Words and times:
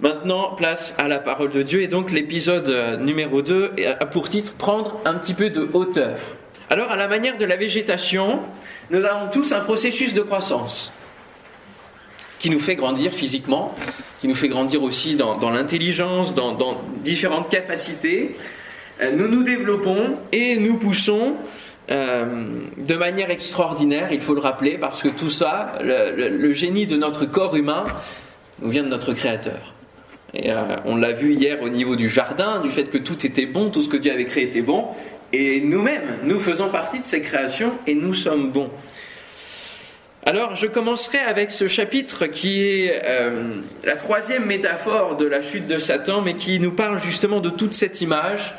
Maintenant, 0.00 0.54
place 0.54 0.94
à 0.98 1.08
la 1.08 1.18
parole 1.18 1.50
de 1.50 1.62
Dieu. 1.62 1.80
Et 1.80 1.88
donc, 1.88 2.10
l'épisode 2.10 2.68
euh, 2.68 2.96
numéro 2.98 3.40
2 3.40 3.72
a 3.98 4.04
pour 4.04 4.28
titre 4.28 4.52
Prendre 4.54 5.00
un 5.06 5.14
petit 5.14 5.32
peu 5.32 5.48
de 5.48 5.68
hauteur. 5.72 6.18
Alors, 6.68 6.90
à 6.90 6.96
la 6.96 7.08
manière 7.08 7.38
de 7.38 7.44
la 7.46 7.56
végétation, 7.56 8.40
nous 8.90 9.04
avons 9.04 9.30
tous 9.30 9.52
un 9.52 9.60
processus 9.60 10.12
de 10.12 10.20
croissance 10.20 10.92
qui 12.38 12.50
nous 12.50 12.60
fait 12.60 12.74
grandir 12.74 13.12
physiquement, 13.12 13.74
qui 14.20 14.28
nous 14.28 14.34
fait 14.34 14.48
grandir 14.48 14.82
aussi 14.82 15.16
dans, 15.16 15.50
l'intelligence, 15.50 16.34
dans, 16.34 16.82
différentes 17.02 17.48
capacités. 17.48 18.36
Euh, 19.00 19.12
nous 19.12 19.28
nous 19.28 19.44
développons 19.44 20.18
et 20.32 20.56
nous 20.56 20.76
poussons 20.76 21.36
euh, 21.90 22.44
de 22.76 22.94
manière 22.94 23.30
extraordinaire, 23.30 24.08
il 24.10 24.20
faut 24.20 24.34
le 24.34 24.40
rappeler, 24.40 24.76
parce 24.76 25.02
que 25.02 25.08
tout 25.08 25.30
ça, 25.30 25.78
le, 25.80 26.52
génie 26.52 26.86
de 26.86 26.96
notre 26.96 27.26
corps 27.26 27.56
humain, 27.56 27.84
nous 28.60 28.70
vient 28.70 28.82
de 28.82 28.88
notre 28.88 29.14
Créateur. 29.14 29.75
Et 30.38 30.50
euh, 30.50 30.76
on 30.84 30.96
l'a 30.96 31.12
vu 31.12 31.32
hier 31.32 31.62
au 31.62 31.70
niveau 31.70 31.96
du 31.96 32.10
jardin, 32.10 32.60
du 32.60 32.70
fait 32.70 32.90
que 32.90 32.98
tout 32.98 33.26
était 33.26 33.46
bon, 33.46 33.70
tout 33.70 33.80
ce 33.80 33.88
que 33.88 33.96
Dieu 33.96 34.12
avait 34.12 34.26
créé 34.26 34.44
était 34.44 34.60
bon, 34.60 34.88
et 35.32 35.60
nous-mêmes, 35.60 36.18
nous 36.24 36.38
faisons 36.38 36.68
partie 36.68 37.00
de 37.00 37.04
ces 37.04 37.22
créations 37.22 37.72
et 37.86 37.94
nous 37.94 38.12
sommes 38.12 38.50
bons. 38.50 38.70
Alors 40.26 40.54
je 40.54 40.66
commencerai 40.66 41.18
avec 41.18 41.50
ce 41.50 41.68
chapitre 41.68 42.26
qui 42.26 42.68
est 42.68 43.00
euh, 43.04 43.54
la 43.84 43.96
troisième 43.96 44.44
métaphore 44.44 45.16
de 45.16 45.24
la 45.24 45.40
chute 45.40 45.66
de 45.66 45.78
Satan, 45.78 46.20
mais 46.20 46.34
qui 46.34 46.60
nous 46.60 46.72
parle 46.72 47.00
justement 47.00 47.40
de 47.40 47.48
toute 47.50 47.74
cette 47.74 48.00
image 48.00 48.54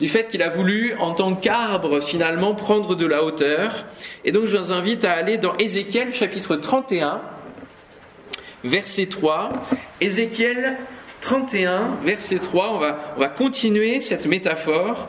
du 0.00 0.08
fait 0.08 0.28
qu'il 0.28 0.42
a 0.42 0.48
voulu, 0.48 0.94
en 0.98 1.12
tant 1.12 1.34
qu'arbre, 1.34 2.00
finalement, 2.00 2.54
prendre 2.54 2.96
de 2.96 3.06
la 3.06 3.22
hauteur. 3.22 3.84
Et 4.24 4.32
donc, 4.32 4.46
je 4.46 4.56
vous 4.56 4.72
invite 4.72 5.04
à 5.04 5.12
aller 5.12 5.38
dans 5.38 5.56
Ézéchiel, 5.58 6.12
chapitre 6.12 6.56
31, 6.56 7.20
verset 8.64 9.06
3. 9.06 9.52
Ézéchiel 10.00 10.76
31, 11.22 11.98
verset 12.04 12.40
3, 12.40 12.74
on 12.74 12.78
va, 12.78 13.14
on 13.16 13.20
va 13.20 13.28
continuer 13.28 14.00
cette 14.00 14.26
métaphore 14.26 15.08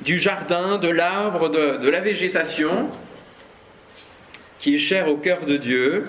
du 0.00 0.16
jardin, 0.16 0.78
de 0.78 0.88
l'arbre, 0.88 1.50
de, 1.50 1.88
la 1.88 2.00
végétation, 2.00 2.88
qui 4.58 4.76
est 4.76 4.78
chère 4.78 5.08
au 5.08 5.16
cœur 5.16 5.44
de 5.44 5.56
Dieu. 5.56 6.06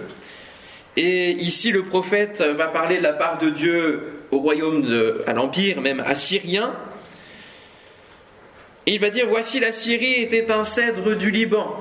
Et 0.95 1.31
ici, 1.31 1.71
le 1.71 1.83
prophète 1.83 2.41
va 2.41 2.67
parler 2.67 2.99
de 2.99 3.03
la 3.03 3.13
part 3.13 3.39
de 3.39 3.49
Dieu 3.49 4.19
au 4.31 4.37
royaume, 4.37 4.83
de, 4.83 5.23
à 5.27 5.33
l'empire 5.33 5.81
même 5.81 5.99
assyrien, 5.99 6.73
et 8.85 8.95
il 8.95 8.99
va 8.99 9.09
dire, 9.09 9.27
voici 9.27 9.59
la 9.59 9.71
Syrie 9.71 10.21
était 10.21 10.51
un 10.51 10.63
cèdre 10.63 11.15
du 11.15 11.31
Liban. 11.31 11.73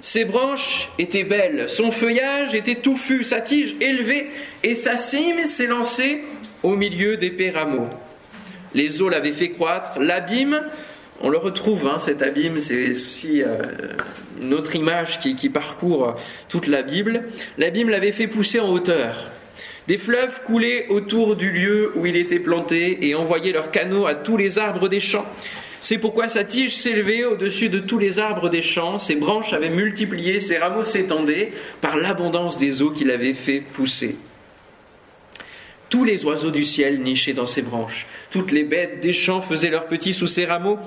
Ses 0.00 0.24
branches 0.24 0.88
étaient 0.98 1.24
belles, 1.24 1.68
son 1.68 1.92
feuillage 1.92 2.54
était 2.54 2.76
touffu, 2.76 3.22
sa 3.22 3.42
tige 3.42 3.76
élevée, 3.80 4.30
et 4.62 4.74
sa 4.74 4.96
cime 4.96 5.44
s'élançait 5.44 6.22
au 6.62 6.76
milieu 6.76 7.16
des 7.16 7.30
pérameaux. 7.30 7.88
Les 8.74 9.02
eaux 9.02 9.08
l'avaient 9.08 9.32
fait 9.32 9.50
croître, 9.50 9.98
l'abîme, 9.98 10.62
on 11.22 11.28
le 11.28 11.38
retrouve, 11.38 11.86
hein, 11.86 11.98
cet 11.98 12.22
abîme, 12.22 12.60
c'est 12.60 12.90
aussi 12.90 13.42
euh, 13.42 13.58
une 14.40 14.54
autre 14.54 14.74
image 14.76 15.20
qui, 15.20 15.36
qui 15.36 15.50
parcourt 15.50 16.16
toute 16.48 16.66
la 16.66 16.82
Bible. 16.82 17.24
L'abîme 17.58 17.90
l'avait 17.90 18.12
fait 18.12 18.26
pousser 18.26 18.60
en 18.60 18.70
hauteur. 18.70 19.30
Des 19.86 19.98
fleuves 19.98 20.42
coulaient 20.44 20.86
autour 20.88 21.36
du 21.36 21.50
lieu 21.50 21.92
où 21.96 22.06
il 22.06 22.16
était 22.16 22.38
planté 22.38 23.06
et 23.08 23.14
envoyaient 23.14 23.52
leurs 23.52 23.70
canaux 23.70 24.06
à 24.06 24.14
tous 24.14 24.36
les 24.36 24.58
arbres 24.58 24.88
des 24.88 25.00
champs. 25.00 25.26
C'est 25.82 25.98
pourquoi 25.98 26.28
sa 26.28 26.44
tige 26.44 26.76
s'élevait 26.76 27.24
au-dessus 27.24 27.70
de 27.70 27.80
tous 27.80 27.98
les 27.98 28.18
arbres 28.18 28.50
des 28.50 28.62
champs, 28.62 28.98
ses 28.98 29.16
branches 29.16 29.52
avaient 29.52 29.70
multiplié, 29.70 30.38
ses 30.38 30.58
rameaux 30.58 30.84
s'étendaient 30.84 31.52
par 31.80 31.96
l'abondance 31.96 32.58
des 32.58 32.82
eaux 32.82 32.90
qu'il 32.90 33.10
avait 33.10 33.34
fait 33.34 33.60
pousser. 33.60 34.16
Tous 35.90 36.04
les 36.04 36.24
oiseaux 36.24 36.50
du 36.50 36.64
ciel 36.64 37.00
nichaient 37.00 37.34
dans 37.34 37.46
ses 37.46 37.62
branches, 37.62 38.06
toutes 38.30 38.52
les 38.52 38.64
bêtes 38.64 39.00
des 39.00 39.12
champs 39.12 39.40
faisaient 39.40 39.70
leurs 39.70 39.86
petits 39.86 40.14
sous 40.14 40.28
ses 40.28 40.46
rameaux, 40.46 40.78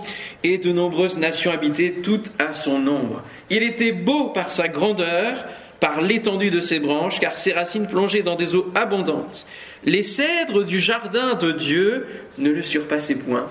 et 0.44 0.58
de 0.58 0.72
nombreuses 0.72 1.18
nations 1.18 1.52
habitaient 1.52 1.96
toutes 2.02 2.32
à 2.40 2.54
son 2.54 2.88
ombre. 2.88 3.22
Il 3.50 3.64
était 3.64 3.92
beau 3.92 4.30
par 4.30 4.52
sa 4.52 4.70
grandeur, 4.70 5.46
par 5.80 6.02
l'étendue 6.02 6.52
de 6.52 6.62
ses 6.62 6.80
branches, 6.80 7.20
car 7.20 7.38
ses 7.38 7.52
racines 7.52 7.88
plongeaient 7.88 8.24
dans 8.24 8.36
des 8.36 8.56
eaux 8.56 8.72
abondantes. 8.74 9.46
Les 9.84 10.04
cèdres 10.04 10.64
du 10.64 10.80
jardin 10.80 11.36
de 11.36 11.52
Dieu 11.52 12.08
ne 12.38 12.50
le 12.50 12.64
surpassaient 12.64 13.16
point 13.16 13.48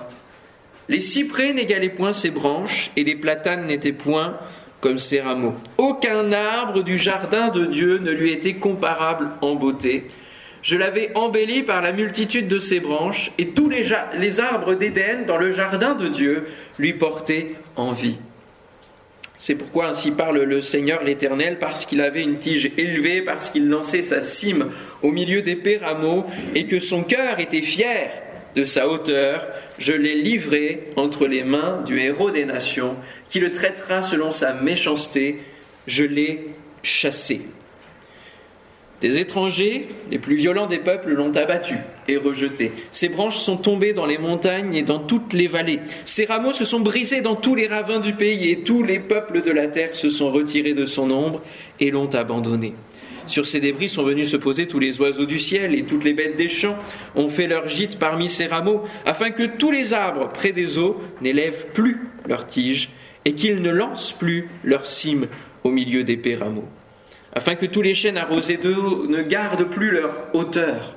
les 0.89 0.99
cyprès 0.99 1.53
n'égalaient 1.53 1.89
point 1.89 2.13
ses 2.13 2.29
branches, 2.29 2.91
et 2.95 3.03
les 3.03 3.15
platanes 3.15 3.65
n'étaient 3.65 3.93
point 3.93 4.37
comme 4.81 4.99
ses 4.99 5.21
rameaux. 5.21 5.53
Aucun 5.77 6.31
arbre 6.33 6.83
du 6.83 6.97
jardin 6.97 7.49
de 7.49 7.65
Dieu 7.65 7.99
ne 7.99 8.11
lui 8.11 8.31
était 8.31 8.55
comparable 8.55 9.29
en 9.41 9.55
beauté. 9.55 10.07
Je 10.63 10.77
l'avais 10.77 11.11
embelli 11.13 11.61
par 11.61 11.81
la 11.81 11.91
multitude 11.91 12.47
de 12.47 12.57
ses 12.57 12.79
branches, 12.79 13.31
et 13.37 13.49
tous 13.49 13.69
les, 13.69 14.39
arbres 14.39 14.75
d'Éden 14.75 15.25
dans 15.27 15.37
le 15.37 15.51
jardin 15.51 15.93
de 15.93 16.07
Dieu 16.07 16.45
lui 16.79 16.93
portaient 16.93 17.49
envie. 17.75 18.17
C'est 19.37 19.55
pourquoi 19.55 19.87
ainsi 19.87 20.11
parle 20.11 20.41
le 20.41 20.61
Seigneur 20.61 21.03
l'Éternel, 21.03 21.59
parce 21.59 21.85
qu'il 21.85 21.99
avait 21.99 22.23
une 22.23 22.39
tige 22.39 22.71
élevée, 22.77 23.21
parce 23.21 23.49
qu'il 23.49 23.67
lançait 23.67 24.01
sa 24.01 24.21
cime 24.21 24.71
au 25.01 25.11
milieu 25.11 25.41
des 25.41 25.57
pérameaux, 25.57 26.25
et 26.55 26.65
que 26.65 26.79
son 26.79 27.03
cœur 27.03 27.41
était 27.41 27.61
fier 27.61 28.09
de 28.55 28.63
sa 28.63 28.87
hauteur, 28.87 29.45
je 29.79 29.91
l'ai 29.91 30.15
livré 30.15 30.91
entre 30.95 31.27
les 31.27 31.43
mains 31.43 31.81
du 31.85 31.99
héros 31.99 32.31
des 32.31 32.45
nations, 32.45 32.95
qui 33.27 33.41
le 33.41 33.51
traitera 33.51 34.01
selon 34.01 34.31
sa 34.31 34.53
méchanceté, 34.53 35.39
je 35.87 36.05
l'ai 36.05 36.47
chassé. 36.83 37.41
Des 39.03 39.17
étrangers, 39.17 39.89
les 40.11 40.17
plus 40.17 40.35
violents 40.35 40.65
des 40.65 40.79
peuples, 40.79 41.11
l'ont 41.11 41.35
abattu 41.35 41.75
et 42.07 42.15
rejeté. 42.15 42.71
Ses 42.89 43.09
branches 43.09 43.35
sont 43.35 43.57
tombées 43.57 43.91
dans 43.91 44.05
les 44.05 44.17
montagnes 44.17 44.73
et 44.75 44.81
dans 44.81 44.99
toutes 44.99 45.33
les 45.33 45.47
vallées. 45.47 45.81
Ses 46.05 46.23
rameaux 46.23 46.53
se 46.53 46.63
sont 46.63 46.79
brisés 46.79 47.19
dans 47.19 47.35
tous 47.35 47.53
les 47.53 47.67
ravins 47.67 47.99
du 47.99 48.13
pays 48.13 48.49
et 48.49 48.61
tous 48.61 48.81
les 48.81 49.01
peuples 49.01 49.41
de 49.41 49.51
la 49.51 49.67
terre 49.67 49.93
se 49.93 50.09
sont 50.09 50.31
retirés 50.31 50.73
de 50.73 50.85
son 50.85 51.11
ombre 51.11 51.41
et 51.81 51.91
l'ont 51.91 52.15
abandonné. 52.15 52.75
Sur 53.27 53.45
ces 53.45 53.59
débris 53.59 53.89
sont 53.89 54.03
venus 54.03 54.31
se 54.31 54.37
poser 54.37 54.67
tous 54.67 54.79
les 54.79 55.01
oiseaux 55.01 55.25
du 55.25 55.37
ciel 55.37 55.75
et 55.75 55.83
toutes 55.83 56.05
les 56.05 56.13
bêtes 56.13 56.37
des 56.37 56.47
champs 56.47 56.77
ont 57.15 57.27
fait 57.27 57.47
leur 57.47 57.67
gîte 57.67 57.99
parmi 57.99 58.29
ces 58.29 58.45
rameaux, 58.45 58.83
afin 59.05 59.31
que 59.31 59.43
tous 59.43 59.71
les 59.71 59.91
arbres 59.91 60.29
près 60.29 60.53
des 60.53 60.77
eaux 60.77 61.01
n'élèvent 61.21 61.65
plus 61.73 61.99
leurs 62.25 62.47
tiges 62.47 62.89
et 63.25 63.33
qu'ils 63.33 63.61
ne 63.61 63.69
lancent 63.69 64.13
plus 64.13 64.47
leurs 64.63 64.85
cimes 64.85 65.27
au 65.65 65.71
milieu 65.71 66.05
des 66.05 66.15
pérameaux, 66.15 66.69
afin 67.33 67.55
que 67.55 67.65
tous 67.65 67.81
les 67.81 67.95
chênes 67.95 68.17
arrosés 68.17 68.57
d'eau 68.57 69.07
ne 69.07 69.21
gardent 69.21 69.69
plus 69.69 69.91
leur 69.91 70.27
hauteur, 70.33 70.95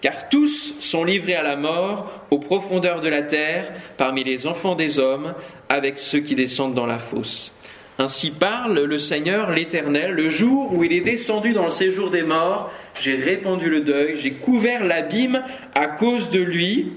car 0.00 0.28
tous 0.28 0.74
sont 0.80 1.04
livrés 1.04 1.34
à 1.34 1.42
la 1.42 1.56
mort 1.56 2.24
aux 2.30 2.38
profondeurs 2.38 3.00
de 3.00 3.08
la 3.08 3.22
terre 3.22 3.72
parmi 3.96 4.24
les 4.24 4.46
enfants 4.46 4.74
des 4.74 4.98
hommes 4.98 5.34
avec 5.68 5.98
ceux 5.98 6.20
qui 6.20 6.34
descendent 6.34 6.74
dans 6.74 6.86
la 6.86 6.98
fosse. 6.98 7.54
Ainsi 7.98 8.30
parle 8.30 8.80
le 8.80 8.98
Seigneur 8.98 9.50
l'Éternel, 9.50 10.12
le 10.12 10.30
jour 10.30 10.72
où 10.72 10.82
il 10.82 10.92
est 10.92 11.02
descendu 11.02 11.52
dans 11.52 11.66
le 11.66 11.70
séjour 11.70 12.10
des 12.10 12.22
morts, 12.22 12.72
j'ai 13.00 13.16
répandu 13.16 13.68
le 13.68 13.82
deuil, 13.82 14.16
j'ai 14.16 14.32
couvert 14.32 14.82
l'abîme 14.84 15.42
à 15.74 15.86
cause 15.88 16.30
de 16.30 16.40
lui, 16.40 16.92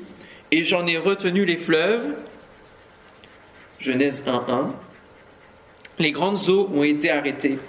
et 0.52 0.64
j'en 0.64 0.88
ai 0.88 0.98
retenu 0.98 1.44
les 1.44 1.58
fleuves. 1.58 2.14
Genèse 3.78 4.24
1.1. 4.26 4.68
Les 6.00 6.12
grandes 6.12 6.50
eaux 6.50 6.70
ont 6.74 6.84
été 6.84 7.12
arrêtées. 7.12 7.60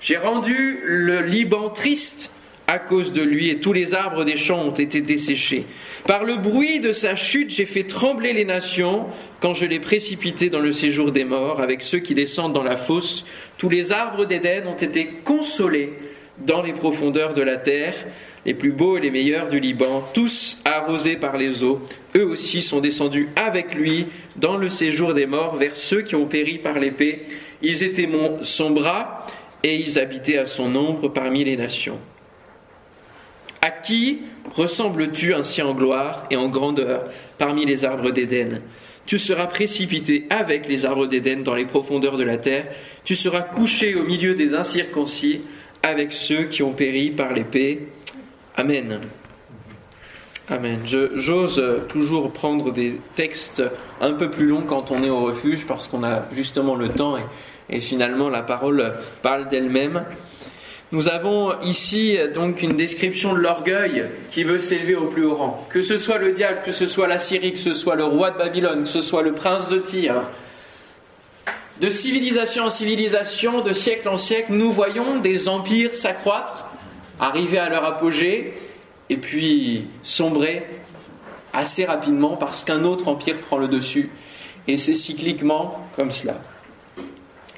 J'ai 0.00 0.16
rendu 0.16 0.80
le 0.84 1.20
Liban 1.20 1.68
triste 1.68 2.30
à 2.66 2.78
cause 2.78 3.12
de 3.12 3.20
lui, 3.20 3.50
et 3.50 3.58
tous 3.58 3.72
les 3.72 3.94
arbres 3.94 4.24
des 4.24 4.36
champs 4.36 4.64
ont 4.64 4.70
été 4.70 5.00
desséchés. 5.00 5.66
Par 6.06 6.24
le 6.24 6.36
bruit 6.36 6.78
de 6.78 6.92
sa 6.92 7.16
chute, 7.16 7.50
j'ai 7.50 7.66
fait 7.66 7.82
trembler 7.82 8.32
les 8.32 8.44
nations, 8.44 9.06
quand 9.40 9.54
je 9.54 9.66
l'ai 9.66 9.80
précipité 9.80 10.50
dans 10.50 10.60
le 10.60 10.70
séjour 10.70 11.10
des 11.10 11.24
morts, 11.24 11.60
avec 11.60 11.82
ceux 11.82 11.98
qui 11.98 12.14
descendent 12.14 12.52
dans 12.52 12.62
la 12.62 12.76
fosse. 12.76 13.26
Tous 13.58 13.68
les 13.68 13.90
arbres 13.90 14.24
d'Éden 14.24 14.68
ont 14.68 14.76
été 14.76 15.06
consolés 15.24 15.92
dans 16.46 16.62
les 16.62 16.72
profondeurs 16.72 17.34
de 17.34 17.42
la 17.42 17.56
terre, 17.56 17.94
les 18.46 18.54
plus 18.54 18.72
beaux 18.72 18.96
et 18.96 19.00
les 19.00 19.10
meilleurs 19.10 19.48
du 19.48 19.60
Liban, 19.60 20.04
tous 20.14 20.60
arrosés 20.64 21.16
par 21.16 21.36
les 21.36 21.62
eaux. 21.62 21.82
Eux 22.16 22.24
aussi 22.24 22.62
sont 22.62 22.80
descendus 22.80 23.28
avec 23.36 23.74
lui 23.74 24.06
dans 24.36 24.56
le 24.56 24.70
séjour 24.70 25.12
des 25.12 25.26
morts 25.26 25.56
vers 25.56 25.76
ceux 25.76 26.02
qui 26.02 26.14
ont 26.14 26.26
péri 26.26 26.58
par 26.58 26.78
l'épée. 26.78 27.26
Ils 27.62 27.82
étaient 27.82 28.08
son 28.42 28.70
bras 28.70 29.26
et 29.62 29.76
ils 29.76 29.98
habitaient 29.98 30.38
à 30.38 30.46
son 30.46 30.74
ombre 30.74 31.08
parmi 31.08 31.44
les 31.44 31.56
nations. 31.56 31.98
À 33.62 33.70
qui 33.70 34.20
ressembles-tu 34.52 35.34
ainsi 35.34 35.60
en 35.60 35.74
gloire 35.74 36.26
et 36.30 36.36
en 36.36 36.48
grandeur 36.48 37.04
parmi 37.36 37.66
les 37.66 37.84
arbres 37.84 38.10
d'Éden? 38.10 38.62
Tu 39.06 39.18
seras 39.18 39.46
précipité 39.46 40.26
avec 40.30 40.68
les 40.68 40.84
arbres 40.84 41.06
d'Éden 41.06 41.42
dans 41.42 41.54
les 41.54 41.66
profondeurs 41.66 42.16
de 42.16 42.22
la 42.22 42.38
terre, 42.38 42.66
tu 43.04 43.16
seras 43.16 43.42
couché 43.42 43.94
au 43.94 44.04
milieu 44.04 44.34
des 44.34 44.54
incirconcis 44.54 45.42
avec 45.82 46.12
ceux 46.12 46.44
qui 46.44 46.62
ont 46.62 46.72
péri 46.72 47.10
par 47.10 47.32
l'épée. 47.32 47.88
Amen. 48.56 49.00
Amen. 50.48 50.80
J'ose 50.84 51.62
toujours 51.88 52.32
prendre 52.32 52.72
des 52.72 52.98
textes 53.14 53.62
un 54.00 54.12
peu 54.12 54.30
plus 54.30 54.46
longs 54.46 54.64
quand 54.66 54.90
on 54.90 55.02
est 55.02 55.10
au 55.10 55.20
refuge 55.20 55.66
parce 55.66 55.86
qu'on 55.86 56.02
a 56.02 56.24
justement 56.32 56.74
le 56.74 56.88
temps 56.88 57.16
et, 57.16 57.22
et 57.70 57.80
finalement 57.80 58.28
la 58.28 58.42
parole 58.42 58.92
parle 59.22 59.48
d'elle-même. 59.48 60.04
Nous 60.92 61.08
avons 61.08 61.58
ici 61.60 62.18
donc 62.34 62.62
une 62.62 62.76
description 62.76 63.32
de 63.32 63.38
l'orgueil 63.38 64.06
qui 64.30 64.42
veut 64.42 64.58
s'élever 64.58 64.96
au 64.96 65.06
plus 65.06 65.24
haut 65.24 65.36
rang. 65.36 65.66
Que 65.70 65.82
ce 65.82 65.98
soit 65.98 66.18
le 66.18 66.32
diable, 66.32 66.62
que 66.64 66.72
ce 66.72 66.86
soit 66.86 67.06
la 67.06 67.18
Syrie, 67.18 67.52
que 67.52 67.60
ce 67.60 67.74
soit 67.74 67.94
le 67.94 68.04
roi 68.04 68.32
de 68.32 68.38
Babylone, 68.38 68.82
que 68.82 68.88
ce 68.88 69.00
soit 69.00 69.22
le 69.22 69.32
prince 69.32 69.68
de 69.68 69.78
Tyr, 69.78 70.24
de 71.80 71.88
civilisation 71.88 72.64
en 72.64 72.70
civilisation, 72.70 73.62
de 73.62 73.72
siècle 73.72 74.08
en 74.08 74.18
siècle, 74.18 74.52
nous 74.52 74.70
voyons 74.70 75.18
des 75.18 75.48
empires 75.48 75.94
s'accroître, 75.94 76.66
arriver 77.18 77.58
à 77.58 77.70
leur 77.70 77.84
apogée, 77.84 78.52
et 79.08 79.16
puis 79.16 79.86
sombrer 80.02 80.66
assez 81.52 81.84
rapidement 81.84 82.36
parce 82.36 82.64
qu'un 82.64 82.84
autre 82.84 83.08
empire 83.08 83.38
prend 83.38 83.58
le 83.58 83.66
dessus. 83.66 84.10
Et 84.68 84.76
c'est 84.76 84.94
cycliquement 84.94 85.88
comme 85.96 86.10
cela. 86.10 86.40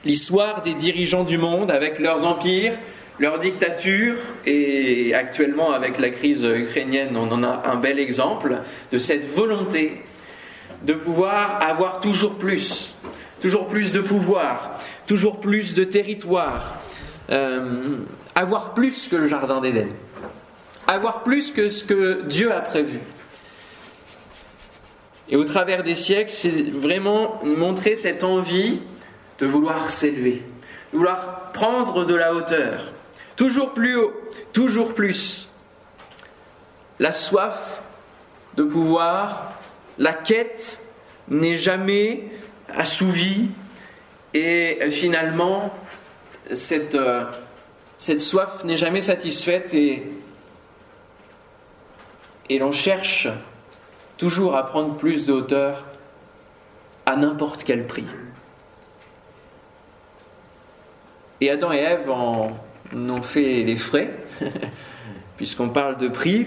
L'histoire 0.04 0.62
des 0.62 0.74
dirigeants 0.74 1.22
du 1.22 1.38
monde 1.38 1.70
avec 1.70 2.00
leurs 2.00 2.24
empires, 2.24 2.76
leurs 3.20 3.38
dictatures, 3.38 4.16
et 4.44 5.14
actuellement 5.14 5.72
avec 5.72 5.98
la 6.00 6.10
crise 6.10 6.42
ukrainienne, 6.42 7.16
on 7.16 7.30
en 7.30 7.44
a 7.44 7.62
un 7.66 7.76
bel 7.76 8.00
exemple 8.00 8.58
de 8.90 8.98
cette 8.98 9.24
volonté 9.24 10.02
de 10.82 10.94
pouvoir 10.94 11.62
avoir 11.62 12.00
toujours 12.00 12.34
plus, 12.34 12.94
toujours 13.40 13.68
plus 13.68 13.92
de 13.92 14.00
pouvoir, 14.00 14.80
toujours 15.06 15.38
plus 15.38 15.74
de 15.74 15.84
territoire, 15.84 16.80
euh, 17.30 17.98
avoir 18.34 18.74
plus 18.74 19.06
que 19.06 19.14
le 19.14 19.28
Jardin 19.28 19.60
d'Éden, 19.60 19.90
avoir 20.88 21.22
plus 21.22 21.52
que 21.52 21.68
ce 21.68 21.84
que 21.84 22.22
Dieu 22.22 22.52
a 22.52 22.60
prévu. 22.60 22.98
Et 25.28 25.36
au 25.36 25.44
travers 25.44 25.84
des 25.84 25.94
siècles, 25.94 26.32
c'est 26.32 26.70
vraiment 26.72 27.40
montrer 27.44 27.94
cette 27.94 28.24
envie 28.24 28.80
de 29.42 29.46
vouloir 29.48 29.90
s'élever, 29.90 30.40
de 30.92 30.98
vouloir 30.98 31.50
prendre 31.50 32.04
de 32.04 32.14
la 32.14 32.32
hauteur, 32.32 32.92
toujours 33.34 33.74
plus 33.74 33.96
haut, 33.96 34.12
toujours 34.52 34.94
plus. 34.94 35.50
La 37.00 37.10
soif 37.10 37.82
de 38.54 38.62
pouvoir, 38.62 39.54
la 39.98 40.12
quête 40.12 40.78
n'est 41.26 41.56
jamais 41.56 42.30
assouvi 42.72 43.48
et 44.32 44.78
finalement 44.92 45.74
cette, 46.52 46.94
euh, 46.94 47.24
soif 47.98 48.62
n'est 48.62 48.76
jamais 48.76 49.00
satisfaite 49.00 49.74
et, 49.74 50.04
et 52.48 52.60
l'on 52.60 52.70
cherche 52.70 53.26
toujours 54.18 54.54
à 54.54 54.64
prendre 54.66 54.96
plus 54.96 55.26
de 55.26 55.32
hauteur 55.32 55.84
à 57.06 57.16
n'importe 57.16 57.64
quel 57.64 57.88
prix. 57.88 58.06
Et 61.42 61.50
Adam 61.50 61.72
et 61.72 61.78
Ève 61.78 62.08
en 62.08 62.56
ont 62.94 63.20
fait 63.20 63.64
les 63.64 63.74
frais, 63.74 64.10
puisqu'on 65.36 65.70
parle 65.70 65.96
de 65.96 66.06
prix. 66.06 66.46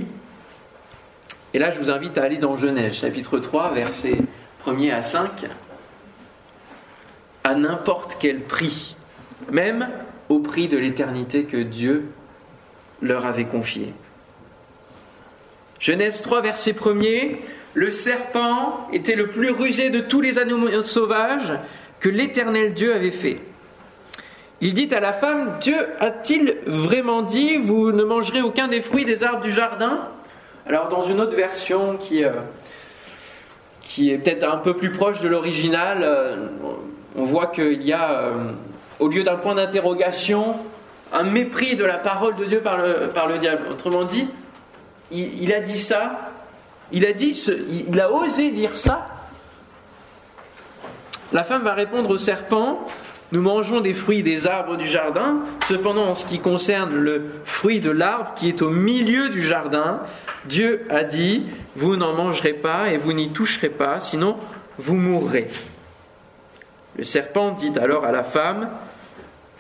Et 1.54 1.60
là, 1.60 1.70
je 1.70 1.80
vous 1.80 1.92
invite 1.92 2.18
à 2.18 2.24
aller 2.24 2.38
dans 2.38 2.56
Genèse, 2.56 2.94
chapitre 2.94 3.40
3, 3.40 3.74
versets 3.74 4.20
1er 4.66 4.94
à 4.94 5.02
5 5.02 5.48
à 7.44 7.56
n'importe 7.56 8.16
quel 8.22 8.40
prix, 8.40 8.96
même 9.52 9.90
au 10.30 10.40
prix 10.40 10.70
de 10.70 10.78
l'éternité 10.78 11.44
que 11.44 11.58
Dieu 11.58 12.06
leur 13.02 13.26
avait 13.26 13.44
confié. 13.44 13.94
Genèse 15.78 16.22
3, 16.22 16.40
verset 16.40 16.72
1er, 16.72 17.40
le 17.74 17.92
serpent 17.92 18.88
était 18.94 19.16
le 19.16 19.28
plus 19.28 19.52
rusé 19.52 19.90
de 19.90 20.00
tous 20.00 20.22
les 20.22 20.40
animaux 20.40 20.82
sauvages 20.82 21.52
que 22.00 22.08
l'Éternel 22.08 22.74
Dieu 22.74 22.96
avait 22.96 23.12
fait. 23.12 23.42
Il 24.66 24.74
dit 24.74 24.92
à 24.96 25.00
la 25.00 25.14
femme, 25.14 25.58
Dieu 25.62 25.78
a-t-il 26.00 26.58
vraiment 26.66 27.22
dit, 27.22 27.58
vous 27.58 27.92
ne 27.92 28.04
mangerez 28.04 28.42
aucun 28.42 28.68
des 28.68 28.82
fruits 28.82 29.06
des 29.06 29.24
arbres 29.24 29.42
du 29.42 29.52
jardin? 29.52 30.08
Alors 30.66 30.88
dans 30.88 31.04
une 31.04 31.22
autre 31.22 31.36
version 31.36 31.98
qui, 31.98 32.24
euh, 32.24 32.32
qui 33.80 34.12
est 34.12 34.18
peut-être 34.18 34.52
un 34.52 34.58
peu 34.58 34.74
plus 34.74 34.90
proche 34.90 35.22
de 35.22 35.28
l'original, 35.28 36.00
euh, 36.02 36.48
on 37.16 37.26
voit 37.26 37.46
qu'il 37.46 37.84
y 37.84 37.94
a, 37.94 38.10
euh, 38.10 38.54
au 39.00 39.08
lieu 39.08 39.22
d'un 39.22 39.36
point 39.36 39.54
d'interrogation, 39.54 40.56
un 41.14 41.22
mépris 41.22 41.76
de 41.76 41.86
la 41.86 42.00
parole 42.00 42.34
de 42.34 42.46
Dieu 42.46 42.62
par 42.62 42.80
le, 42.80 43.10
par 43.14 43.28
le 43.28 43.38
diable. 43.38 43.68
Autrement 43.70 44.04
dit, 44.04 44.28
il, 45.12 45.54
a 45.54 45.60
dit 45.60 45.78
ça, 45.78 46.32
il 46.92 47.06
a 47.06 47.14
dit, 47.14 47.40
il 47.88 48.00
a 48.00 48.12
osé 48.12 48.50
dire 48.50 48.76
ça. 48.76 49.06
La 51.34 51.44
femme 51.44 51.62
va 51.62 51.76
répondre 51.76 52.10
au 52.10 52.18
serpent, 52.18 52.84
nous 53.32 53.42
mangeons 53.42 53.82
des 53.82 53.94
fruits 53.94 54.24
des 54.24 54.48
arbres 54.48 54.78
du 54.78 54.88
jardin, 54.88 55.40
cependant 55.66 56.10
en 56.10 56.14
ce 56.14 56.26
qui 56.26 56.40
concerne 56.40 56.96
le 56.96 57.24
fruit 57.44 57.80
de 57.80 57.90
l'arbre 57.90 58.34
qui 58.36 58.48
est 58.48 58.62
au 58.62 58.70
milieu 58.70 59.30
du 59.30 59.42
jardin, 59.42 60.02
Dieu 60.46 60.86
a 60.90 61.04
dit, 61.04 61.44
vous 61.76 61.96
n'en 61.96 62.14
mangerez 62.14 62.54
pas 62.54 62.92
et 62.92 62.98
vous 62.98 63.14
n'y 63.14 63.32
toucherez 63.32 63.70
pas, 63.70 64.00
sinon 64.00 64.38
vous 64.78 64.96
mourrez. 64.96 65.50
Le 66.98 67.04
serpent 67.04 67.52
dit 67.52 67.74
alors 67.80 68.06
à 68.06 68.12
la 68.12 68.24
femme, 68.24 68.70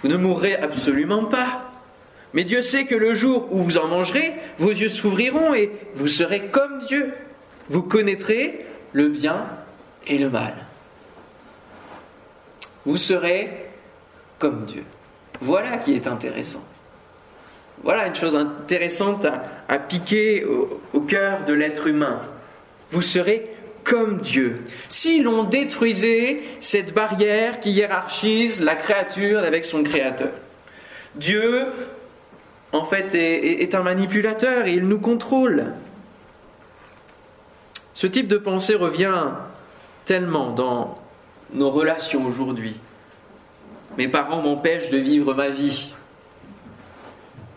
Vous 0.01 0.07
ne 0.09 0.17
mourrez 0.17 0.55
absolument 0.55 1.25
pas. 1.25 1.71
Mais 2.33 2.43
Dieu 2.43 2.61
sait 2.61 2.85
que 2.85 2.95
le 2.95 3.15
jour 3.15 3.47
où 3.51 3.63
vous 3.63 3.77
en 3.77 3.87
mangerez, 3.87 4.33
vos 4.59 4.69
yeux 4.69 4.89
s'ouvriront 4.89 5.53
et 5.55 5.71
vous 5.95 6.07
serez 6.07 6.47
comme 6.51 6.79
Dieu. 6.87 7.13
Vous 7.69 7.81
connaîtrez 7.81 8.65
le 8.93 9.07
bien 9.07 9.47
et 10.05 10.17
le 10.17 10.29
mal. 10.29 10.53
Vous 12.85 12.97
serez 12.97 13.49
comme 14.39 14.65
Dieu. 14.65 14.83
Voilà 15.41 15.77
qui 15.77 15.93
est 15.93 16.07
intéressant. 16.07 16.63
Voilà 17.83 18.07
une 18.07 18.15
chose 18.15 18.35
intéressante 18.35 19.27
à, 19.67 19.79
piquer 19.79 20.45
au, 20.45 20.99
cœur 21.01 21.43
de 21.45 21.53
l'être 21.53 21.87
humain. 21.87 22.21
Vous 22.89 23.01
serez 23.01 23.49
comme 23.83 24.19
Dieu. 24.19 24.63
Si 24.89 25.21
l'on 25.21 25.43
détruisait 25.43 26.41
cette 26.59 26.93
barrière 26.93 27.59
qui 27.59 27.71
hiérarchise 27.71 28.61
la 28.61 28.75
créature 28.75 29.39
avec 29.39 29.65
son 29.65 29.83
créateur. 29.83 30.31
Dieu, 31.15 31.67
en 32.71 32.83
fait, 32.83 33.13
est, 33.13 33.75
un 33.75 33.83
manipulateur 33.83 34.65
et 34.65 34.73
il 34.73 34.87
nous 34.87 34.99
contrôle. 34.99 35.73
Ce 37.93 38.07
type 38.07 38.27
de 38.27 38.37
pensée 38.37 38.75
revient 38.75 39.31
tellement 40.05 40.51
dans 40.51 40.95
nos 41.55 41.71
relations 41.71 42.25
aujourd'hui. 42.25 42.75
Mes 43.97 44.07
parents 44.07 44.41
m'empêchent 44.41 44.89
de 44.89 44.97
vivre 44.97 45.33
ma 45.33 45.49
vie. 45.49 45.93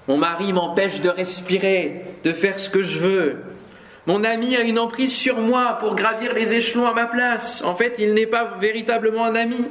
Mon 0.06 0.16
mari 0.16 0.52
m'empêche 0.52 1.00
de 1.00 1.08
respirer, 1.08 2.04
de 2.24 2.32
faire 2.32 2.58
ce 2.58 2.70
que 2.70 2.82
je 2.82 2.98
veux. 2.98 3.36
Mon 4.06 4.24
ami 4.24 4.56
a 4.56 4.62
une 4.62 4.78
emprise 4.78 5.14
sur 5.14 5.38
moi 5.38 5.76
pour 5.80 5.94
gravir 5.94 6.32
les 6.32 6.54
échelons 6.54 6.86
à 6.86 6.94
ma 6.94 7.04
place. 7.04 7.62
En 7.62 7.74
fait, 7.74 7.96
il 7.98 8.14
n'est 8.14 8.26
pas 8.26 8.56
véritablement 8.58 9.24
un 9.24 9.34
ami. 9.34 9.66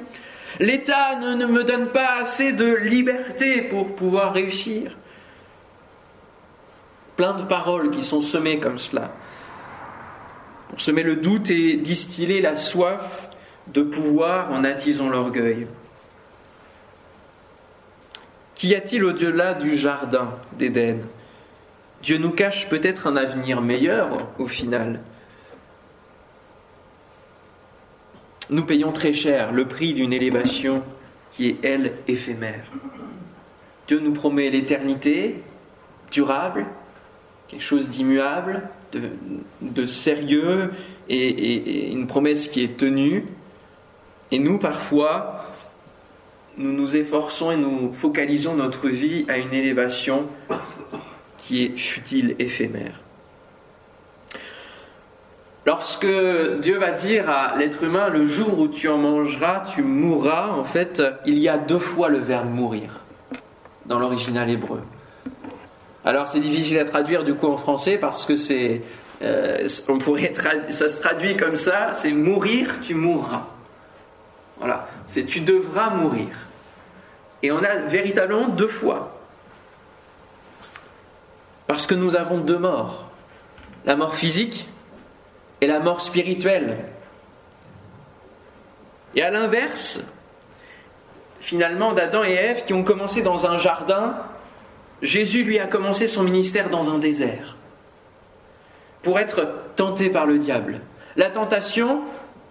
L'État 0.60 1.16
ne, 1.16 1.46
me 1.46 1.64
donne 1.64 1.88
pas 1.88 2.20
assez 2.22 2.52
de 2.52 2.76
liberté 2.76 3.64
pour 3.64 3.96
pouvoir 3.96 4.34
réussir. 4.34 4.96
Plein 7.16 7.34
de 7.34 7.44
paroles 7.44 7.90
qui 7.90 8.04
sont 8.04 8.22
semées 8.22 8.60
comme 8.60 8.78
cela. 8.78 9.12
Pour 10.70 10.82
semer 10.82 11.04
le 11.04 11.16
doute 11.16 11.50
et 11.50 11.78
distiller 11.78 12.42
la 12.42 12.56
soif 12.56 13.27
de 13.74 13.82
pouvoir 13.82 14.52
en 14.52 14.64
attisant 14.64 15.10
l'orgueil. 15.10 15.68
Qu'y 18.56 18.74
a-t-il 18.74 19.04
au-delà 19.04 19.54
du 19.54 19.78
jardin 19.78 20.34
d'Éden? 20.58 21.00
Dieu 22.02 22.18
nous 22.18 22.32
cache 22.32 22.70
peut-être 22.70 23.08
un 23.08 23.16
avenir 23.16 23.62
meilleur 23.62 24.28
au 24.40 24.48
final. 24.48 25.02
Nous 28.50 28.66
payons 28.66 28.92
très 28.92 29.14
cher 29.14 29.52
le 29.52 29.68
prix 29.68 29.94
d'une 29.94 30.14
élévation 30.14 30.82
qui 31.32 31.50
est, 31.50 31.58
elle, 31.64 31.94
éphémère. 32.08 32.64
Dieu 33.88 34.00
nous 34.00 34.14
promet 34.14 34.50
l'éternité 34.50 35.44
durable, 36.12 36.66
quelque 37.48 37.64
chose 37.64 37.90
d'immuable, 37.90 38.64
de, 39.62 39.86
sérieux 39.86 40.72
et, 41.10 41.28
et 41.28 41.92
une 41.92 42.08
promesse 42.08 42.48
qui 42.48 42.64
est 42.64 42.78
tenue. 42.78 43.26
Et 44.32 44.40
nous, 44.40 44.58
parfois, 44.58 45.46
nous 46.58 46.74
nous 46.74 46.98
efforçons 46.98 47.52
et 47.52 47.58
nous 47.58 47.94
focalisons 47.94 48.56
notre 48.56 48.90
vie 48.90 49.26
à 49.30 49.38
une 49.38 49.54
élévation 49.54 50.28
qui 51.38 51.66
est 51.66 51.78
futile, 51.78 52.36
éphémère. 52.40 53.00
Lorsque 55.66 56.08
Dieu 56.62 56.78
va 56.78 56.94
dire 56.94 57.30
à 57.30 57.56
l'être 57.58 57.84
humain, 57.84 58.10
le 58.10 58.26
jour 58.26 58.58
où 58.58 58.68
tu 58.70 58.88
en 58.88 58.98
mangeras, 58.98 59.66
tu 59.66 59.82
mourras, 59.82 60.50
en 60.50 60.64
fait, 60.64 61.04
il 61.26 61.38
y 61.38 61.50
a 61.50 61.58
deux 61.58 61.80
fois 61.80 62.08
le 62.08 62.20
verbe 62.20 62.50
mourir 62.50 63.02
dans 63.86 64.00
l'original 64.00 64.50
hébreu. 64.50 64.82
Alors 66.06 66.30
c'est 66.30 66.40
difficile 66.40 66.80
à 66.80 66.86
traduire 66.86 67.26
du 67.26 67.34
coup 67.34 67.48
en 67.48 67.58
français 67.58 67.98
parce 67.98 68.24
que 68.26 68.36
c'est, 68.36 68.82
euh, 69.22 69.68
on 69.90 69.98
pourrait 69.98 70.32
ça 70.70 70.88
se 70.88 71.02
traduit 71.02 71.36
comme 71.36 71.58
ça, 71.58 71.90
c'est 71.92 72.12
mourir, 72.12 72.80
tu 72.82 72.96
mourras. 72.96 73.46
Voilà, 74.60 74.88
c'est 75.06 75.26
tu 75.26 75.42
devras 75.42 75.90
mourir. 75.90 76.30
Et 77.44 77.52
on 77.52 77.60
a 77.60 77.76
véritablement 77.76 78.48
deux 78.48 78.68
fois. 78.68 79.20
Parce 81.68 81.86
que 81.86 81.96
nous 81.96 82.16
avons 82.16 82.40
deux 82.40 82.58
morts, 82.58 83.10
la 83.86 83.96
mort 83.96 84.16
physique 84.16 84.68
et 85.62 85.68
la 85.68 85.80
mort 85.80 86.02
spirituelle. 86.02 86.78
Et 89.16 89.22
à 89.22 89.30
l'inverse, 89.30 90.02
finalement, 91.40 91.94
d'Adam 91.94 92.24
et 92.24 92.34
Ève 92.34 92.66
qui 92.66 92.74
ont 92.74 92.84
commencé 92.84 93.22
dans 93.22 93.46
un 93.46 93.58
jardin, 93.58 94.18
Jésus 95.02 95.44
lui 95.44 95.60
a 95.60 95.68
commencé 95.68 96.08
son 96.08 96.24
ministère 96.24 96.70
dans 96.70 96.90
un 96.90 96.98
désert 96.98 97.58
pour 99.02 99.20
être 99.20 99.48
tenté 99.76 100.10
par 100.10 100.26
le 100.26 100.40
diable. 100.40 100.82
La 101.16 101.30
tentation 101.30 102.02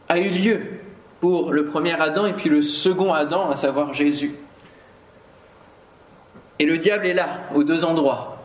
a 0.09 0.19
eu 0.19 0.29
lieu 0.29 0.81
pour 1.21 1.53
le 1.53 1.65
premier 1.65 2.01
Adam 2.01 2.27
et 2.27 2.33
puis 2.33 2.51
le 2.51 2.63
second 2.63 3.13
Adam, 3.13 3.51
à 3.51 3.57
savoir 3.57 3.93
Jésus. 3.93 4.35
Et 6.59 6.67
le 6.67 6.79
diable 6.79 7.07
est 7.07 7.15
là, 7.15 7.41
aux 7.55 7.65
deux 7.65 7.85
endroits. 7.85 8.39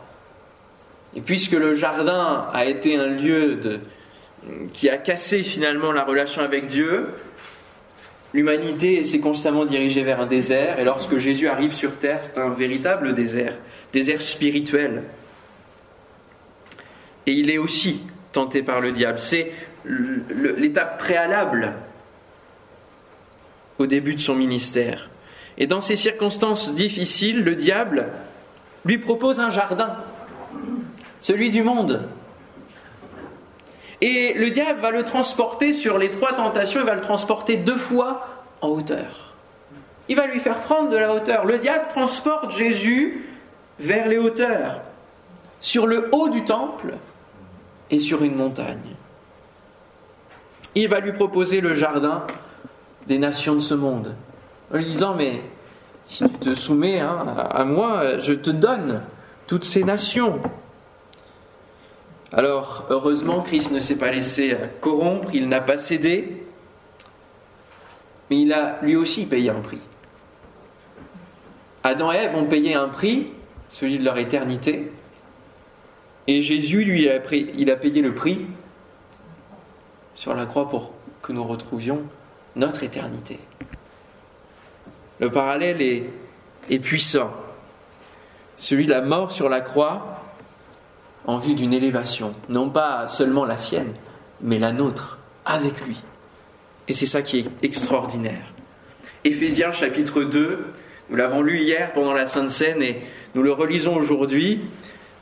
Et 1.14 1.20
puisque 1.20 1.52
le 1.52 1.74
jardin 1.74 2.46
a 2.52 2.64
été 2.64 2.96
un 2.96 3.06
lieu 3.06 3.60
qui 4.72 4.88
a 4.88 4.96
cassé 4.96 5.42
finalement 5.42 5.92
la 5.92 6.04
relation 6.04 6.42
avec 6.42 6.66
Dieu, 6.66 7.08
l'humanité 8.34 9.04
s'est 9.04 9.20
constamment 9.20 9.64
dirigée 9.64 10.02
vers 10.02 10.20
un 10.20 10.26
désert, 10.26 10.78
et 10.78 10.84
lorsque 10.84 11.16
Jésus 11.16 11.48
arrive 11.48 11.72
sur 11.72 11.98
terre, 11.98 12.18
c'est 12.22 12.38
un 12.38 12.50
véritable 12.50 13.14
désert, 13.14 13.56
désert 13.92 14.22
spirituel. 14.22 15.04
Et 17.26 17.32
il 17.32 17.50
est 17.50 17.58
aussi 17.58 18.02
tenté 18.32 18.62
par 18.62 18.80
le 18.80 18.92
diable. 18.92 19.18
C'est 19.18 19.52
l'étape 19.84 20.98
préalable 20.98 21.74
au 23.82 23.86
début 23.86 24.14
de 24.14 24.20
son 24.20 24.34
ministère. 24.34 25.10
Et 25.58 25.66
dans 25.66 25.80
ces 25.80 25.96
circonstances 25.96 26.74
difficiles, 26.74 27.42
le 27.42 27.56
diable 27.56 28.08
lui 28.84 28.98
propose 28.98 29.40
un 29.40 29.50
jardin, 29.50 29.96
celui 31.20 31.50
du 31.50 31.62
monde. 31.62 32.08
Et 34.00 34.34
le 34.34 34.50
diable 34.50 34.80
va 34.80 34.90
le 34.90 35.04
transporter 35.04 35.72
sur 35.72 35.98
les 35.98 36.10
trois 36.10 36.32
tentations, 36.32 36.80
il 36.80 36.86
va 36.86 36.94
le 36.94 37.00
transporter 37.00 37.56
deux 37.56 37.76
fois 37.76 38.26
en 38.60 38.68
hauteur. 38.68 39.34
Il 40.08 40.16
va 40.16 40.26
lui 40.26 40.40
faire 40.40 40.58
prendre 40.58 40.90
de 40.90 40.96
la 40.96 41.14
hauteur. 41.14 41.44
Le 41.44 41.58
diable 41.58 41.86
transporte 41.88 42.50
Jésus 42.50 43.24
vers 43.78 44.08
les 44.08 44.18
hauteurs, 44.18 44.80
sur 45.60 45.86
le 45.86 46.08
haut 46.12 46.28
du 46.28 46.44
temple 46.44 46.94
et 47.90 47.98
sur 47.98 48.22
une 48.22 48.34
montagne. 48.34 48.96
Il 50.74 50.88
va 50.88 51.00
lui 51.00 51.12
proposer 51.12 51.60
le 51.60 51.74
jardin 51.74 52.24
des 53.06 53.18
nations 53.18 53.54
de 53.54 53.60
ce 53.60 53.74
monde, 53.74 54.14
en 54.72 54.76
lui 54.76 54.84
disant, 54.84 55.14
mais 55.14 55.42
si 56.06 56.24
tu 56.24 56.38
te 56.38 56.54
soumets 56.54 57.00
hein, 57.00 57.24
à 57.50 57.64
moi, 57.64 58.18
je 58.18 58.32
te 58.32 58.50
donne 58.50 59.02
toutes 59.46 59.64
ces 59.64 59.84
nations. 59.84 60.40
Alors, 62.32 62.86
heureusement, 62.90 63.42
Christ 63.42 63.72
ne 63.72 63.80
s'est 63.80 63.96
pas 63.96 64.10
laissé 64.10 64.56
corrompre, 64.80 65.28
il 65.34 65.48
n'a 65.48 65.60
pas 65.60 65.76
cédé, 65.76 66.44
mais 68.30 68.40
il 68.40 68.52
a 68.52 68.78
lui 68.82 68.96
aussi 68.96 69.26
payé 69.26 69.50
un 69.50 69.60
prix. 69.60 69.80
Adam 71.84 72.12
et 72.12 72.16
Ève 72.16 72.36
ont 72.36 72.46
payé 72.46 72.74
un 72.74 72.88
prix, 72.88 73.32
celui 73.68 73.98
de 73.98 74.04
leur 74.04 74.16
éternité, 74.16 74.92
et 76.26 76.40
Jésus, 76.40 76.84
lui, 76.84 77.08
il 77.56 77.70
a 77.70 77.76
payé 77.76 78.00
le 78.00 78.14
prix 78.14 78.46
sur 80.14 80.34
la 80.34 80.46
croix 80.46 80.68
pour 80.68 80.92
que 81.20 81.32
nous 81.32 81.42
retrouvions 81.42 82.02
notre 82.56 82.82
éternité. 82.82 83.38
Le 85.20 85.30
parallèle 85.30 85.80
est, 85.80 86.78
puissant. 86.80 87.32
Celui 88.56 88.86
de 88.86 88.90
la 88.90 89.02
mort 89.02 89.32
sur 89.32 89.48
la 89.48 89.60
croix 89.60 90.20
en 91.26 91.38
vue 91.38 91.54
d'une 91.54 91.72
élévation, 91.72 92.34
non 92.48 92.68
pas 92.68 93.08
seulement 93.08 93.44
la 93.44 93.56
sienne, 93.56 93.94
mais 94.40 94.58
la 94.58 94.72
nôtre, 94.72 95.18
avec 95.44 95.86
lui. 95.86 96.02
Et 96.88 96.92
c'est 96.92 97.06
ça 97.06 97.22
qui 97.22 97.40
est 97.40 97.46
extraordinaire. 97.62 98.52
Éphésiens 99.24 99.72
chapitre 99.72 100.24
2, 100.24 100.66
nous 101.10 101.16
l'avons 101.16 101.42
lu 101.42 101.60
hier 101.60 101.92
pendant 101.92 102.12
la 102.12 102.26
Sainte 102.26 102.50
Seine 102.50 102.82
et 102.82 103.02
nous 103.34 103.42
le 103.42 103.52
relisons 103.52 103.96
aujourd'hui. 103.96 104.60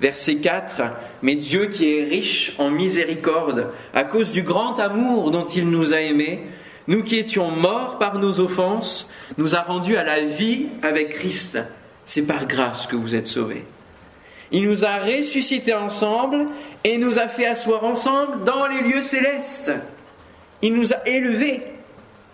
Verset 0.00 0.36
4, 0.36 0.82
Mais 1.20 1.34
Dieu 1.34 1.66
qui 1.66 1.94
est 1.94 2.04
riche 2.04 2.54
en 2.58 2.70
miséricorde, 2.70 3.70
à 3.92 4.04
cause 4.04 4.32
du 4.32 4.42
grand 4.42 4.80
amour 4.80 5.30
dont 5.30 5.44
il 5.44 5.68
nous 5.68 5.92
a 5.92 6.00
aimés, 6.00 6.46
nous 6.88 7.02
qui 7.02 7.16
étions 7.16 7.50
morts 7.50 7.98
par 7.98 8.18
nos 8.18 8.40
offenses, 8.40 9.08
nous 9.38 9.54
a 9.54 9.60
rendus 9.60 9.96
à 9.96 10.04
la 10.04 10.20
vie 10.20 10.68
avec 10.82 11.10
Christ. 11.10 11.58
C'est 12.06 12.26
par 12.26 12.46
grâce 12.46 12.86
que 12.86 12.96
vous 12.96 13.14
êtes 13.14 13.26
sauvés. 13.26 13.64
Il 14.52 14.68
nous 14.68 14.84
a 14.84 14.98
ressuscités 14.98 15.74
ensemble 15.74 16.48
et 16.82 16.98
nous 16.98 17.18
a 17.18 17.28
fait 17.28 17.46
asseoir 17.46 17.84
ensemble 17.84 18.42
dans 18.44 18.66
les 18.66 18.80
lieux 18.80 19.02
célestes. 19.02 19.72
Il 20.62 20.74
nous 20.74 20.92
a 20.92 21.06
élevés 21.06 21.62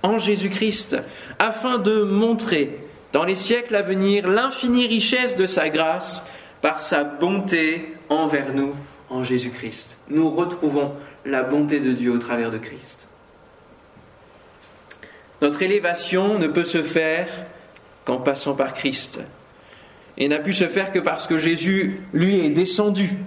en 0.02 0.18
Jésus-Christ 0.18 0.96
afin 1.38 1.78
de 1.78 2.02
montrer 2.02 2.78
dans 3.12 3.24
les 3.24 3.34
siècles 3.34 3.76
à 3.76 3.82
venir 3.82 4.26
l'infinie 4.26 4.86
richesse 4.86 5.36
de 5.36 5.46
sa 5.46 5.68
grâce 5.68 6.24
par 6.62 6.80
sa 6.80 7.04
bonté 7.04 7.94
envers 8.08 8.54
nous 8.54 8.74
en 9.10 9.22
Jésus-Christ. 9.22 9.98
Nous 10.08 10.30
retrouvons 10.30 10.94
la 11.24 11.42
bonté 11.42 11.80
de 11.80 11.92
Dieu 11.92 12.12
au 12.12 12.18
travers 12.18 12.50
de 12.50 12.58
Christ. 12.58 13.08
Notre 15.42 15.62
élévation 15.62 16.38
ne 16.38 16.46
peut 16.46 16.64
se 16.64 16.82
faire 16.82 17.28
qu'en 18.04 18.18
passant 18.18 18.54
par 18.54 18.72
Christ. 18.72 19.20
Et 20.16 20.28
n'a 20.28 20.38
pu 20.38 20.54
se 20.54 20.66
faire 20.66 20.90
que 20.90 20.98
parce 20.98 21.26
que 21.26 21.36
Jésus, 21.36 22.00
lui, 22.14 22.44
est 22.44 22.50
descendu 22.50 23.18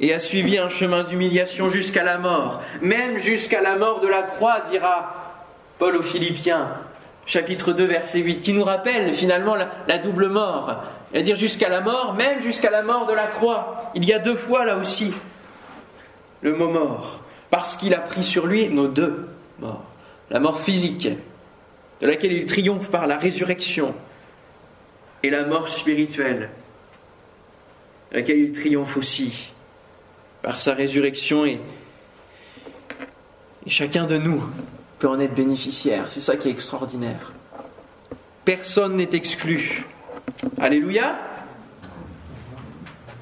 et 0.00 0.14
a 0.14 0.20
suivi 0.20 0.58
un 0.58 0.68
chemin 0.68 1.04
d'humiliation 1.04 1.68
jusqu'à 1.68 2.04
la 2.04 2.18
mort, 2.18 2.62
même 2.82 3.18
jusqu'à 3.18 3.60
la 3.60 3.76
mort 3.76 4.00
de 4.00 4.06
la 4.06 4.22
croix, 4.22 4.60
dira 4.70 5.44
Paul 5.78 5.96
aux 5.96 6.02
Philippiens, 6.02 6.70
chapitre 7.26 7.72
2, 7.72 7.84
verset 7.84 8.20
8, 8.20 8.40
qui 8.40 8.52
nous 8.52 8.64
rappelle 8.64 9.12
finalement 9.14 9.56
la, 9.56 9.98
double 9.98 10.28
mort, 10.28 10.82
c'est-à-dire 11.12 11.36
jusqu'à 11.36 11.68
la 11.68 11.80
mort, 11.80 12.14
même 12.14 12.40
jusqu'à 12.40 12.70
la 12.70 12.82
mort 12.82 13.06
de 13.06 13.12
la 13.12 13.26
croix. 13.26 13.90
Il 13.94 14.04
y 14.04 14.12
a 14.12 14.18
deux 14.18 14.36
fois 14.36 14.64
là 14.64 14.76
aussi 14.76 15.12
le 16.40 16.54
mot 16.54 16.68
mort, 16.68 17.20
parce 17.50 17.76
qu'il 17.76 17.94
a 17.94 17.98
pris 17.98 18.22
sur 18.22 18.46
lui 18.46 18.68
nos 18.68 18.86
deux 18.86 19.28
morts. 19.58 19.84
La 20.30 20.38
mort 20.38 20.60
physique, 20.60 21.08
de 22.00 22.06
laquelle 22.06 22.32
il 22.32 22.44
triomphe 22.44 22.90
par 22.90 23.06
la 23.06 23.18
résurrection, 23.18 23.94
et 25.22 25.30
la 25.30 25.44
mort 25.44 25.68
spirituelle, 25.68 26.50
de 28.10 28.16
laquelle 28.16 28.38
il 28.38 28.52
triomphe 28.52 28.96
aussi 28.96 29.52
par 30.42 30.58
sa 30.58 30.74
résurrection 30.74 31.44
et, 31.44 31.60
chacun 33.66 34.06
de 34.06 34.16
nous 34.16 34.42
peut 34.98 35.08
en 35.08 35.20
être 35.20 35.34
bénéficiaire. 35.34 36.08
C'est 36.08 36.20
ça 36.20 36.36
qui 36.36 36.48
est 36.48 36.52
extraordinaire. 36.52 37.32
Personne 38.46 38.96
n'est 38.96 39.10
exclu. 39.12 39.84
Alléluia. 40.58 41.18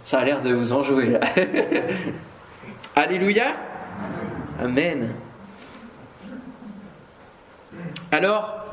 Ça 0.04 0.20
a 0.20 0.24
l'air 0.24 0.40
de 0.40 0.52
vous 0.52 0.72
en 0.72 0.84
jouer 0.84 1.06
là. 1.06 1.20
Alléluia. 2.94 3.56
Amen. 4.62 5.12
Alors, 8.12 8.65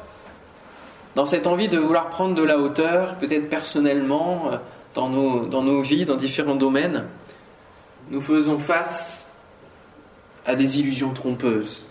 dans 1.15 1.25
cette 1.25 1.47
envie 1.47 1.69
de 1.69 1.77
vouloir 1.77 2.09
prendre 2.09 2.35
de 2.35 2.43
la 2.43 2.57
hauteur, 2.57 3.15
peut-être 3.15 3.49
personnellement, 3.49 4.51
euh, 4.51 4.57
dans 4.95 5.09
nos, 5.09 5.81
vies, 5.81 6.05
dans 6.05 6.15
différents 6.15 6.55
domaines, 6.55 7.05
nous 8.09 8.21
faisons 8.21 8.59
face 8.59 9.27
à 10.45 10.55
des 10.55 10.79
illusions 10.79 11.13
trompeuses. 11.13 11.85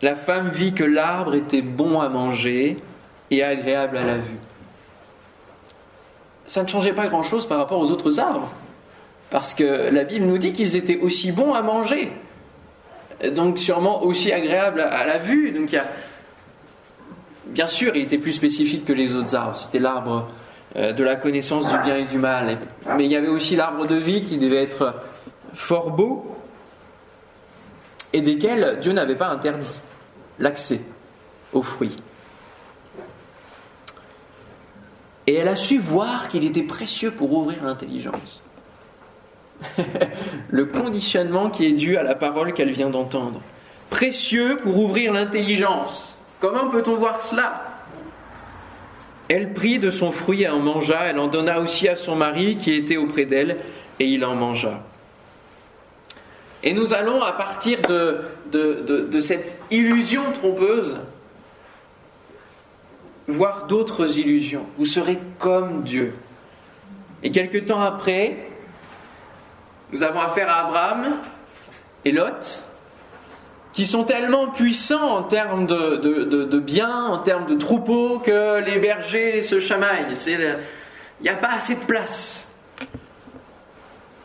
La 0.00 0.14
femme 0.14 0.48
vit 0.50 0.74
que 0.74 0.84
l'arbre 0.84 1.34
était 1.34 1.62
bon 1.62 2.00
à 2.00 2.08
manger 2.08 2.78
et 3.30 3.42
agréable 3.42 3.96
à 3.96 4.04
la 4.04 4.16
vue. 4.16 4.38
Ça 6.46 6.62
ne 6.62 6.68
changeait 6.68 6.94
pas 6.94 7.08
grand-chose 7.08 7.46
par 7.46 7.58
rapport 7.58 7.80
aux 7.80 7.90
autres 7.90 8.18
arbres, 8.18 8.50
parce 9.28 9.54
que 9.54 9.90
la 9.92 10.04
Bible 10.04 10.24
nous 10.24 10.38
dit 10.38 10.52
qu'ils 10.52 10.76
étaient 10.76 10.98
aussi 10.98 11.32
bons 11.32 11.52
à 11.52 11.62
manger, 11.62 12.12
donc 13.32 13.58
sûrement 13.58 14.02
aussi 14.04 14.32
agréables 14.32 14.80
à 14.80 15.04
la 15.04 15.18
vue. 15.18 15.52
Bien 17.48 17.66
sûr, 17.66 17.96
il 17.96 18.02
était 18.02 18.18
plus 18.18 18.32
spécifique 18.32 18.84
que 18.84 18.92
les 18.92 19.14
autres 19.14 19.34
arbres. 19.34 19.56
C'était 19.56 19.78
l'arbre 19.78 20.28
euh, 20.76 20.92
de 20.92 21.02
la 21.02 21.16
connaissance 21.16 21.68
du 21.68 21.78
bien 21.78 21.96
et 21.96 22.04
du 22.04 22.18
mal. 22.18 22.58
Mais 22.96 23.04
il 23.04 23.10
y 23.10 23.16
avait 23.16 23.28
aussi 23.28 23.56
l'arbre 23.56 23.86
de 23.86 23.94
vie 23.94 24.22
qui 24.22 24.36
devait 24.36 24.62
être 24.62 24.94
fort 25.54 25.90
beau 25.90 26.36
et 28.12 28.20
desquels 28.20 28.78
Dieu 28.80 28.92
n'avait 28.92 29.16
pas 29.16 29.28
interdit 29.28 29.80
l'accès 30.38 30.80
aux 31.52 31.62
fruits. 31.62 31.96
Et 35.26 35.34
elle 35.34 35.48
a 35.48 35.56
su 35.56 35.78
voir 35.78 36.28
qu'il 36.28 36.44
était 36.44 36.62
précieux 36.62 37.10
pour 37.10 37.32
ouvrir 37.32 37.62
l'intelligence. 37.64 38.42
le 40.50 40.66
conditionnement 40.66 41.50
qui 41.50 41.66
est 41.66 41.72
dû 41.72 41.96
à 41.96 42.02
la 42.02 42.14
parole 42.14 42.52
qu'elle 42.52 42.70
vient 42.70 42.90
d'entendre. 42.90 43.40
Précieux 43.90 44.58
pour 44.62 44.78
ouvrir 44.78 45.12
l'intelligence. 45.12 46.17
Comment 46.40 46.68
peut-on 46.68 46.94
voir 46.94 47.22
cela? 47.22 47.64
Elle 49.28 49.52
prit 49.52 49.78
de 49.78 49.90
son 49.90 50.10
fruit 50.10 50.42
et 50.42 50.48
en 50.48 50.60
mangea, 50.60 51.04
elle 51.04 51.18
en 51.18 51.26
donna 51.26 51.60
aussi 51.60 51.88
à 51.88 51.96
son 51.96 52.16
mari 52.16 52.56
qui 52.56 52.72
était 52.74 52.96
auprès 52.96 53.26
d'elle, 53.26 53.58
et 54.00 54.06
il 54.06 54.24
en 54.24 54.34
mangea. 54.34 54.80
Et 56.62 56.72
nous 56.72 56.94
allons, 56.94 57.22
à 57.22 57.32
partir 57.32 57.80
de, 57.82 59.20
cette 59.20 59.58
illusion 59.70 60.32
trompeuse, 60.32 60.96
voir 63.26 63.66
d'autres 63.66 64.18
illusions. 64.18 64.66
Vous 64.76 64.86
serez 64.86 65.18
comme 65.38 65.82
Dieu. 65.82 66.14
Et 67.22 67.30
quelque 67.30 67.58
temps 67.58 67.80
après, 67.80 68.48
nous 69.92 70.02
avons 70.02 70.20
affaire 70.20 70.50
à 70.50 70.66
Abraham 70.66 71.16
et 72.04 72.12
Lot, 72.12 72.64
qui 73.78 73.86
sont 73.86 74.02
tellement 74.02 74.48
puissants 74.48 75.18
en 75.18 75.22
termes 75.22 75.64
de, 75.68 75.94
de, 75.94 76.58
biens, 76.58 77.04
en 77.04 77.18
termes 77.18 77.46
de 77.46 77.54
troupeaux, 77.54 78.18
que 78.18 78.58
les 78.58 78.80
bergers 78.80 79.40
se 79.40 79.60
chamaillent. 79.60 80.08
Il 80.26 80.58
n'y 81.22 81.28
a 81.28 81.36
pas 81.36 81.52
assez 81.52 81.76
de 81.76 81.84
place. 81.84 82.48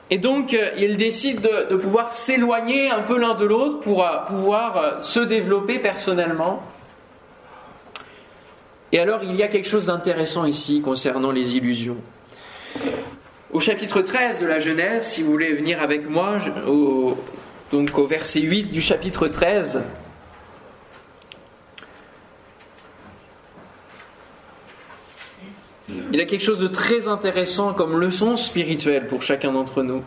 Et 0.09 0.17
donc, 0.17 0.55
euh, 0.55 0.71
ils 0.79 0.97
décident 0.97 1.39
de, 1.69 1.75
pouvoir 1.75 2.15
s'éloigner 2.15 2.89
un 2.89 3.01
peu 3.01 3.15
l'un 3.19 3.35
de 3.35 3.45
l'autre 3.45 3.79
pour 3.79 4.03
euh, 4.03 4.25
pouvoir 4.25 4.77
euh, 4.77 4.99
se 5.01 5.19
développer 5.19 5.77
personnellement. 5.77 6.63
Et 8.91 8.99
alors, 8.99 9.19
il 9.21 9.35
y 9.35 9.43
a 9.43 9.49
quelque 9.49 9.69
chose 9.69 9.85
d'intéressant 9.85 10.45
ici 10.45 10.81
concernant 10.81 11.29
les 11.29 11.55
illusions. 11.55 11.97
Au 13.51 13.59
chapitre 13.59 14.01
13 14.01 14.41
de 14.41 14.47
la 14.47 14.57
Genèse, 14.57 15.05
si 15.05 15.21
vous 15.21 15.29
voulez 15.29 15.53
venir 15.53 15.79
avec 15.79 16.09
moi, 16.09 16.39
au, 16.67 17.15
donc 17.73 17.97
au 17.97 18.05
verset 18.05 18.39
8 18.39 18.65
du 18.65 18.81
chapitre 18.81 19.27
13, 19.27 19.81
il 25.89 26.15
y 26.15 26.21
a 26.21 26.25
quelque 26.25 26.43
chose 26.43 26.59
de 26.59 26.67
très 26.67 27.07
intéressant 27.07 27.73
comme 27.73 27.99
leçon 27.99 28.37
spirituelle 28.37 29.07
pour 29.07 29.23
chacun 29.23 29.51
d'entre 29.51 29.81
nous. 29.81 30.03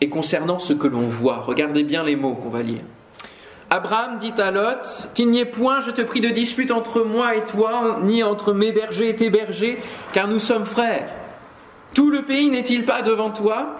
Et 0.00 0.08
concernant 0.08 0.58
ce 0.58 0.72
que 0.72 0.86
l'on 0.86 1.08
voit, 1.08 1.40
regardez 1.40 1.82
bien 1.82 2.04
les 2.04 2.16
mots 2.16 2.36
qu'on 2.36 2.48
va 2.48 2.62
lire. 2.62 2.80
Abraham 3.68 4.16
dit 4.16 4.32
à 4.38 4.50
Lot 4.50 5.10
Qu'il 5.12 5.28
n'y 5.28 5.40
ait 5.40 5.44
point, 5.44 5.80
je 5.80 5.90
te 5.90 6.00
prie, 6.00 6.22
de 6.22 6.30
dispute 6.30 6.70
entre 6.70 7.02
moi 7.02 7.36
et 7.36 7.44
toi, 7.44 7.98
ni 8.02 8.22
entre 8.22 8.54
mes 8.54 8.72
bergers 8.72 9.10
et 9.10 9.16
tes 9.16 9.28
bergers, 9.28 9.78
car 10.14 10.26
nous 10.26 10.40
sommes 10.40 10.64
frères. 10.64 11.17
Tout 11.98 12.10
le 12.10 12.22
pays 12.22 12.48
n'est-il 12.48 12.86
pas 12.86 13.02
devant 13.02 13.30
toi? 13.30 13.74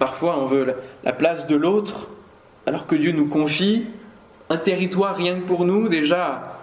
Parfois, 0.00 0.36
on 0.40 0.46
veut 0.46 0.74
la 1.04 1.12
place 1.12 1.46
de 1.46 1.54
l'autre, 1.54 2.08
alors 2.66 2.88
que 2.88 2.96
Dieu 2.96 3.12
nous 3.12 3.28
confie 3.28 3.86
un 4.50 4.56
territoire 4.56 5.14
rien 5.14 5.36
que 5.36 5.46
pour 5.46 5.64
nous, 5.64 5.88
déjà 5.88 6.58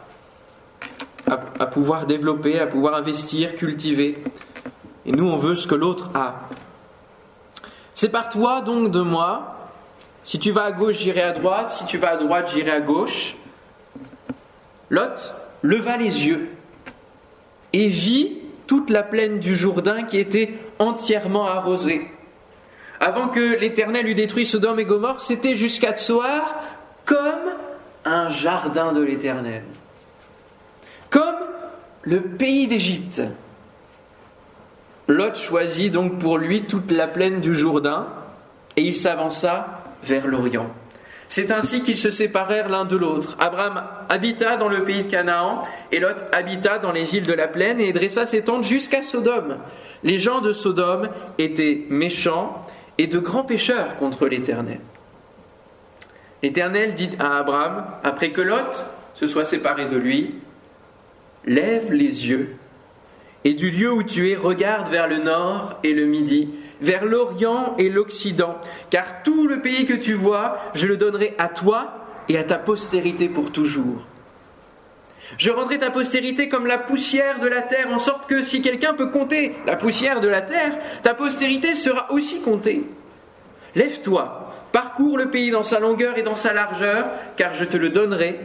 à, 1.26 1.66
pouvoir 1.66 2.08
développer, 2.08 2.60
à 2.60 2.68
pouvoir 2.68 2.96
investir, 2.96 3.56
cultiver. 3.56 4.22
Et 5.06 5.14
nous, 5.14 5.30
on 5.30 5.38
veut 5.38 5.56
ce 5.56 5.66
que 5.66 5.76
l'autre 5.76 6.12
a. 6.14 6.50
C'est 7.94 8.10
par 8.10 8.28
toi 8.28 8.60
donc 8.60 8.92
de 8.92 9.00
moi 9.00 9.70
si 10.26 10.40
tu 10.40 10.52
vas 10.52 10.64
à 10.64 10.72
gauche, 10.74 10.98
j'irai 10.98 11.22
à 11.22 11.32
droite. 11.32 11.70
Si 11.70 11.86
tu 11.86 11.98
vas 11.98 12.10
à 12.10 12.18
droite, 12.18 12.52
j'irai 12.54 12.72
à 12.72 12.82
gauche. 12.82 13.38
Lot 14.90 15.34
leva 15.62 15.96
les 15.96 16.28
yeux 16.28 16.50
et 17.72 17.88
vit 17.88 18.43
toute 18.68 18.90
la 18.90 19.04
plaine 19.04 19.40
du 19.40 19.56
Jourdain 19.56 20.04
qui 20.04 20.18
était 20.18 20.54
entièrement 20.80 21.48
arrosée. 21.48 22.10
Avant 23.00 23.28
que 23.28 23.58
l'Éternel 23.60 24.08
eût 24.08 24.16
détruit 24.16 24.46
Sodome 24.46 24.80
et 24.80 24.86
Gomorre, 24.86 25.22
c'était 25.22 25.56
jusqu'à 25.56 25.94
Tsoar 25.94 26.56
comme 27.06 27.56
un 28.06 28.30
jardin 28.30 28.94
de 28.94 29.02
l'Éternel. 29.02 29.64
Comme 31.10 31.36
le 32.04 32.22
pays 32.22 32.68
d'Égypte. 32.68 33.22
Lot 35.08 35.36
choisit 35.36 35.92
donc 35.92 36.20
pour 36.20 36.38
lui 36.38 36.64
toute 36.64 36.92
la 36.92 37.08
plaine 37.08 37.42
du 37.42 37.54
Jourdain 37.54 38.08
et 38.78 38.82
il 38.84 38.96
s'avança 38.96 39.84
vers 40.04 40.28
l'Orient. 40.28 40.70
C'est 41.36 41.52
ainsi 41.52 41.82
qu'ils 41.82 41.98
se 41.98 42.12
séparèrent 42.12 42.70
l'un 42.70 42.86
de 42.86 42.96
l'autre. 42.96 43.36
Abraham 43.40 43.84
habita 44.08 44.56
dans 44.56 44.70
le 44.70 44.84
pays 44.84 45.02
de 45.02 45.10
Canaan, 45.10 45.64
et 45.92 46.00
Lot 46.00 46.24
habita 46.32 46.78
dans 46.78 46.92
les 46.92 47.06
villes 47.06 47.26
de 47.26 47.34
la 47.34 47.48
plaine, 47.48 47.82
et 47.82 47.92
dressa 47.92 48.28
ses 48.28 48.44
tentes 48.44 48.66
jusqu'à 48.66 49.02
Sodome. 49.02 49.58
Les 50.04 50.20
gens 50.20 50.42
de 50.42 50.54
Sodome 50.54 51.10
étaient 51.40 51.88
méchants 51.90 52.62
et 53.00 53.08
de 53.08 53.18
grands 53.18 53.46
pécheurs 53.46 53.98
contre 53.98 54.28
l'Éternel. 54.28 54.80
L'Éternel 56.44 56.94
dit 56.94 57.10
à 57.18 57.40
Abraham, 57.40 57.84
après 58.04 58.30
que 58.30 58.42
Lot 58.42 58.86
se 59.16 59.26
soit 59.26 59.44
séparé 59.44 59.88
de 59.88 59.98
lui, 59.98 60.36
Lève 61.46 61.92
les 61.92 62.30
yeux, 62.30 62.58
et 63.44 63.56
du 63.56 63.72
lieu 63.72 63.92
où 63.92 64.04
tu 64.04 64.30
es, 64.30 64.36
regarde 64.36 64.90
vers 64.90 65.08
le 65.08 65.18
nord 65.18 65.80
et 65.84 65.94
le 65.94 66.06
midi, 66.06 66.50
vers 66.84 67.06
l'Orient 67.06 67.76
et 67.78 67.90
l'Occident, 67.90 68.58
car 68.90 69.24
tout 69.24 69.48
le 69.48 69.62
pays 69.62 69.86
que 69.86 69.94
tu 69.94 70.14
vois, 70.14 70.58
je 70.76 70.86
le 70.86 70.98
donnerai 70.98 71.34
à 71.38 71.48
toi 71.48 72.06
et 72.28 72.38
à 72.38 72.44
ta 72.44 72.58
postérité 72.58 73.30
pour 73.30 73.52
toujours. 73.52 74.06
Je 75.38 75.50
rendrai 75.50 75.80
ta 75.80 75.90
postérité 75.90 76.50
comme 76.50 76.68
la 76.68 76.78
poussière 76.78 77.40
de 77.40 77.48
la 77.48 77.62
terre, 77.62 77.88
en 77.92 77.98
sorte 77.98 78.30
que 78.30 78.42
si 78.42 78.62
quelqu'un 78.62 78.94
peut 78.94 79.10
compter 79.10 79.56
la 79.66 79.78
poussière 79.78 80.20
de 80.20 80.28
la 80.28 80.42
terre, 80.42 80.78
ta 81.02 81.14
postérité 81.14 81.74
sera 81.74 82.12
aussi 82.12 82.42
comptée. 82.42 82.84
Lève-toi, 83.76 84.54
parcours 84.74 85.18
le 85.18 85.30
pays 85.30 85.52
dans 85.52 85.64
sa 85.64 85.80
longueur 85.80 86.18
et 86.18 86.22
dans 86.22 86.36
sa 86.36 86.54
largeur, 86.54 87.06
car 87.38 87.54
je 87.54 87.64
te 87.64 87.78
le 87.78 87.90
donnerai. 87.90 88.40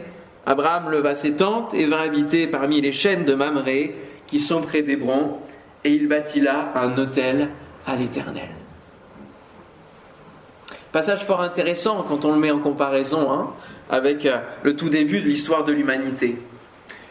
Abraham 0.45 0.89
leva 0.89 1.13
ses 1.13 1.33
tentes 1.33 1.73
et 1.73 1.85
vint 1.85 2.01
habiter 2.01 2.47
parmi 2.47 2.79
les 2.79 2.93
chaînes 2.93 3.25
de 3.25 3.35
Mamré, 3.35 3.95
qui 4.27 4.39
sont 4.39 4.61
près 4.61 4.81
d'Hébron, 4.81 5.37
et 5.83 5.91
il 5.91 6.07
bâtit 6.07 6.41
là 6.41 6.71
un 6.75 6.97
hôtel 6.97 7.49
à 7.85 7.95
l'Éternel. 7.95 8.49
Passage 10.91 11.25
fort 11.25 11.41
intéressant 11.41 12.03
quand 12.07 12.25
on 12.25 12.33
le 12.33 12.39
met 12.39 12.51
en 12.51 12.59
comparaison 12.59 13.31
hein, 13.31 13.51
avec 13.89 14.25
euh, 14.25 14.39
le 14.63 14.75
tout 14.75 14.89
début 14.89 15.21
de 15.21 15.27
l'histoire 15.27 15.63
de 15.63 15.71
l'humanité. 15.71 16.41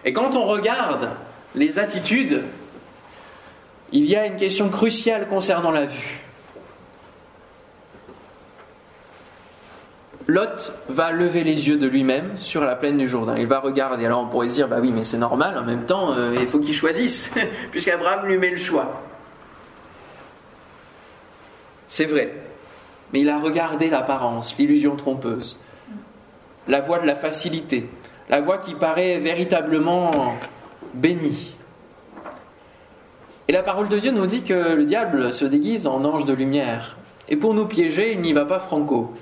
Et 0.04 0.12
quand 0.12 0.34
on 0.34 0.44
regarde 0.44 1.10
les 1.54 1.78
attitudes, 1.78 2.42
il 3.92 4.04
y 4.04 4.16
a 4.16 4.26
une 4.26 4.36
question 4.36 4.68
cruciale 4.68 5.28
concernant 5.28 5.70
la 5.70 5.86
vue. 5.86 6.20
Lot 10.26 10.74
va 10.90 11.10
lever 11.10 11.42
les 11.42 11.68
yeux 11.68 11.78
de 11.78 11.86
lui-même 11.86 12.36
sur 12.36 12.60
la 12.60 12.76
plaine 12.76 12.98
du 12.98 13.08
Jourdain. 13.08 13.36
Il 13.38 13.46
va 13.46 13.60
regarder. 13.60 14.04
Alors 14.04 14.20
on 14.20 14.26
pourrait 14.26 14.48
se 14.48 14.56
dire, 14.56 14.68
bah 14.68 14.76
oui, 14.80 14.92
mais 14.92 15.02
c'est 15.02 15.16
normal, 15.16 15.56
en 15.56 15.64
même 15.64 15.86
temps, 15.86 16.12
euh, 16.14 16.36
il 16.38 16.46
faut 16.46 16.58
qu'il 16.58 16.74
choisisse, 16.74 17.32
puisqu'Abraham 17.70 18.26
lui 18.26 18.36
met 18.36 18.50
le 18.50 18.58
choix. 18.58 19.07
C'est 21.88 22.04
vrai. 22.04 22.32
Mais 23.12 23.20
il 23.20 23.28
a 23.30 23.38
regardé 23.38 23.88
l'apparence, 23.88 24.54
l'illusion 24.58 24.94
trompeuse, 24.94 25.58
la 26.68 26.80
voie 26.80 26.98
de 26.98 27.06
la 27.06 27.16
facilité, 27.16 27.88
la 28.28 28.40
voie 28.40 28.58
qui 28.58 28.74
paraît 28.74 29.18
véritablement 29.18 30.36
bénie. 30.94 31.54
Et 33.48 33.52
la 33.52 33.62
parole 33.62 33.88
de 33.88 33.98
Dieu 33.98 34.10
nous 34.10 34.26
dit 34.26 34.42
que 34.42 34.74
le 34.74 34.84
diable 34.84 35.32
se 35.32 35.46
déguise 35.46 35.86
en 35.86 36.04
ange 36.04 36.26
de 36.26 36.34
lumière. 36.34 36.98
Et 37.30 37.36
pour 37.36 37.54
nous 37.54 37.64
piéger, 37.64 38.12
il 38.12 38.20
n'y 38.20 38.34
va 38.34 38.44
pas 38.44 38.60
franco. 38.60 39.14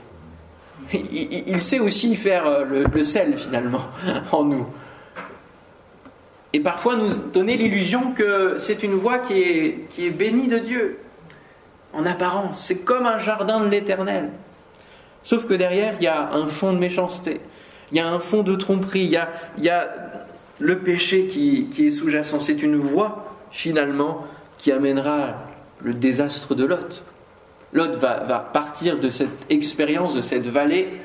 Il, 0.93 1.63
sait 1.63 1.79
aussi 1.79 2.15
faire 2.17 2.47
euh, 2.47 2.65
le, 2.93 3.05
sel 3.05 3.37
finalement 3.37 3.83
en 4.33 4.45
nous. 4.45 4.67
Et 6.53 6.61
parfois 6.61 6.97
nous 6.97 7.11
donner 7.33 7.57
l'illusion 7.57 8.13
que 8.13 8.55
c'est 8.57 8.83
une 8.83 8.95
voie 8.95 9.19
qui 9.19 9.41
est, 9.41 9.89
qui 9.91 10.07
est 10.07 10.11
bénie 10.11 10.47
de 10.49 10.59
Dieu, 10.59 10.99
en 11.97 12.07
apparence. 12.07 12.61
C'est 12.61 12.85
comme 12.85 13.07
un 13.07 13.19
jardin 13.19 13.61
de 13.61 13.69
l'éternel. 13.69 14.31
Sauf 15.23 15.47
que 15.47 15.55
derrière, 15.55 15.95
il 15.99 16.05
y 16.05 16.09
a 16.09 16.31
un 16.33 16.47
fond 16.47 16.73
de 16.73 16.79
méchanceté, 16.79 17.41
il 17.91 17.99
y 17.99 18.01
a 18.01 18.09
un 18.09 18.19
fond 18.19 18.43
de 18.43 18.55
tromperie, 18.55 19.05
il 19.59 19.65
y 19.65 19.69
a, 19.69 19.89
le 20.59 20.79
péché 20.79 21.27
qui, 21.27 21.69
est 21.79 21.91
sous-jacent. 21.91 22.39
C'est 22.39 22.63
une 22.63 22.77
voie, 22.77 23.37
finalement, 23.51 24.27
qui 24.57 24.73
amènera 24.73 25.35
le 25.83 25.93
désastre 25.93 26.55
de 26.55 26.65
Lot. 26.65 27.03
Lot 27.73 27.97
va, 27.97 28.21
va 28.21 28.39
partir 28.39 28.99
de 28.99 29.11
cette 29.11 29.51
expérience, 29.51 30.15
de 30.15 30.23
cette 30.23 30.47
vallée, 30.47 31.01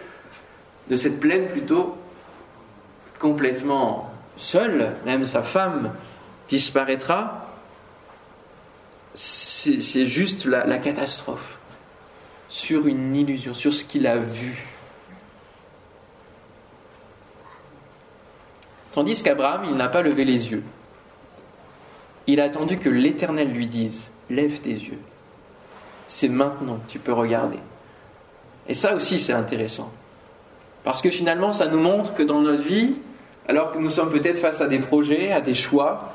de 0.90 0.96
cette 0.96 1.20
plaine 1.20 1.48
plutôt, 1.48 1.98
complètement 3.20 4.12
seul, 4.38 4.92
même 5.06 5.26
sa 5.26 5.44
femme 5.44 5.92
disparaîtra, 6.48 7.41
c'est 9.14 10.06
juste 10.06 10.46
la, 10.46 10.78
catastrophe 10.78 11.58
sur 12.50 12.88
une 12.88 13.16
illusion, 13.16 13.54
sur 13.54 13.74
ce 13.74 13.84
qu'il 13.84 14.08
a 14.08 14.18
vu. 14.18 14.66
Tandis 18.92 19.24
qu'Abraham, 19.24 19.64
il 19.66 19.76
n'a 19.76 19.90
pas 19.90 20.02
levé 20.02 20.26
les 20.26 20.52
yeux. 20.52 20.64
Il 22.28 22.40
a 22.40 22.46
attendu 22.46 22.78
que 22.78 22.90
l'Éternel 22.90 23.52
lui 23.52 23.68
dise, 23.68 24.12
lève 24.30 24.60
tes 24.60 24.74
yeux. 24.74 25.00
C'est 26.08 26.28
maintenant 26.28 26.76
que 26.76 26.92
tu 26.92 27.00
peux 27.00 27.14
regarder. 27.14 27.60
Et 28.68 28.74
ça 28.74 28.96
aussi, 28.96 29.18
c'est 29.18 29.34
intéressant. 29.34 29.92
Parce 30.84 31.02
que 31.02 31.10
finalement, 31.10 31.52
ça 31.52 31.68
nous 31.68 31.80
montre 31.80 32.14
que 32.14 32.24
dans 32.24 32.42
notre 32.42 32.64
vie, 32.64 32.96
alors 33.48 33.72
que 33.72 33.78
nous 33.78 33.90
sommes 33.90 34.10
peut-être 34.10 34.38
face 34.38 34.62
à 34.62 34.68
des 34.68 34.80
projets, 34.80 35.32
à 35.32 35.42
des 35.42 35.54
choix, 35.54 36.14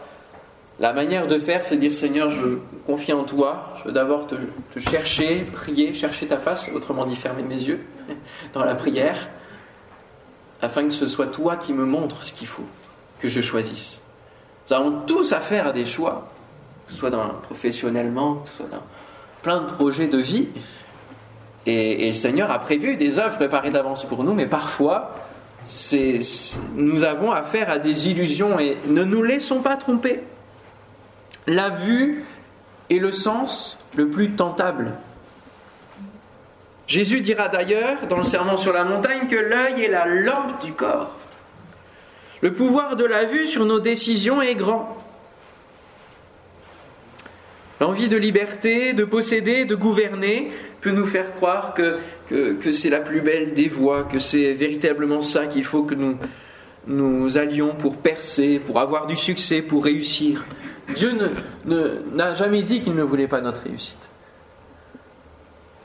la 0.79 0.93
manière 0.93 1.27
de 1.27 1.39
faire, 1.39 1.65
c'est 1.65 1.77
dire 1.77 1.95
Seigneur, 1.95 2.31
je 2.31 2.41
veux 2.41 2.61
confier 2.87 3.15
en 3.15 3.25
toi, 3.25 3.75
je 3.79 3.89
veux 3.89 3.93
d'abord 3.93 4.27
te, 4.27 4.35
chercher, 4.79 5.47
prier, 5.53 5.95
chercher 5.95 6.27
ta 6.27 6.37
face, 6.37 6.71
autrement 6.75 7.05
dit 7.05 7.17
fermer 7.17 7.43
mes 7.43 7.55
yeux 7.63 7.81
dans 8.53 8.65
la 8.65 8.75
prière, 8.75 9.29
afin 10.61 10.85
que 10.85 10.91
ce 10.91 11.07
soit 11.07 11.29
toi 11.29 11.57
qui 11.57 11.73
me 11.73 11.85
montres 11.87 12.25
ce 12.25 12.33
qu'il 12.33 12.47
faut 12.47 12.67
que 13.21 13.29
je 13.29 13.41
choisisse. 13.41 14.01
Nous 14.69 14.77
avons 14.77 15.01
tous 15.07 15.33
affaire 15.33 15.69
à 15.69 15.73
des 15.73 15.87
choix, 15.87 16.29
soit 16.89 17.11
dans, 17.11 17.29
professionnellement, 17.43 18.37
que 18.37 18.49
soit 18.51 18.69
dans 18.69 18.83
plein 19.43 19.61
de 19.61 19.71
projets 19.71 20.09
de 20.09 20.19
vie. 20.19 20.49
Et, 21.65 22.09
le 22.09 22.15
Seigneur 22.15 22.51
a 22.51 22.59
prévu 22.59 22.97
des 22.97 23.19
œuvres 23.19 23.37
préparées 23.37 23.71
d'avance 23.71 24.05
pour 24.05 24.25
nous, 24.25 24.35
mais 24.35 24.47
parfois, 24.47 25.15
nous 26.75 27.05
avons 27.05 27.33
affaire 27.33 27.71
à 27.71 27.79
des 27.79 28.09
illusions 28.09 28.59
et 28.59 28.77
ne 28.87 29.05
nous 29.05 29.23
laissons 29.23 29.61
pas 29.61 29.77
tromper. 29.77 30.21
La 31.47 31.71
vue 31.71 32.25
est 32.91 32.99
le 32.99 33.13
sens 33.13 33.79
le 33.97 34.09
plus 34.09 34.31
tentable. 34.31 34.93
Jésus 36.87 37.21
dira 37.21 37.49
d'ailleurs 37.49 38.07
dans 38.09 38.19
le 38.19 38.25
serment 38.25 38.57
sur 38.57 38.73
la 38.73 38.85
montagne 38.85 39.27
que 39.29 39.37
l'œil 39.37 39.85
est 39.85 39.89
la 39.89 40.07
lampe 40.07 40.65
du 40.65 40.73
corps. 40.73 41.17
Le 42.43 42.53
pouvoir 42.53 42.97
de 42.97 43.05
la 43.05 43.25
vue 43.25 43.47
sur 43.47 43.65
nos 43.65 43.81
décisions 43.81 44.43
est 44.43 44.55
grand. 44.55 44.97
L'envie 47.81 48.09
de 48.09 48.17
liberté, 48.17 48.95
de 48.95 49.05
posséder, 49.05 49.65
de 49.65 49.75
gouverner 49.75 50.51
peut 50.81 50.93
nous 50.93 51.07
faire 51.07 51.33
croire 51.35 51.75
que, 51.75 51.99
c'est 52.73 52.91
la 52.91 53.01
plus 53.01 53.21
belle 53.21 53.53
des 53.53 53.69
voies, 53.69 54.05
que 54.05 54.19
c'est 54.19 54.55
véritablement 54.55 55.23
ça 55.23 55.47
qu'il 55.47 55.65
faut 55.65 55.83
que 55.83 55.95
nous 56.87 57.39
allions 57.39 57.75
pour 57.75 57.99
percer, 57.99 58.59
pour 58.59 58.81
avoir 58.81 59.07
du 59.07 59.17
succès, 59.17 59.61
pour 59.61 59.85
réussir. 59.85 60.45
Dieu 60.95 61.19
n'a 61.65 62.35
jamais 62.35 62.63
dit 62.63 62.83
qu'il 62.83 62.95
ne 62.95 63.03
voulait 63.03 63.29
pas 63.29 63.41
notre 63.41 63.63
réussite. 63.63 64.11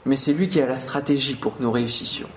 Mais 0.05 0.15
c'est 0.15 0.33
lui 0.33 0.47
qui 0.47 0.61
a 0.61 0.67
la 0.67 0.75
stratégie 0.75 1.35
pour 1.35 1.57
que 1.57 1.63
nous 1.63 1.71
réussissions. 1.71 2.29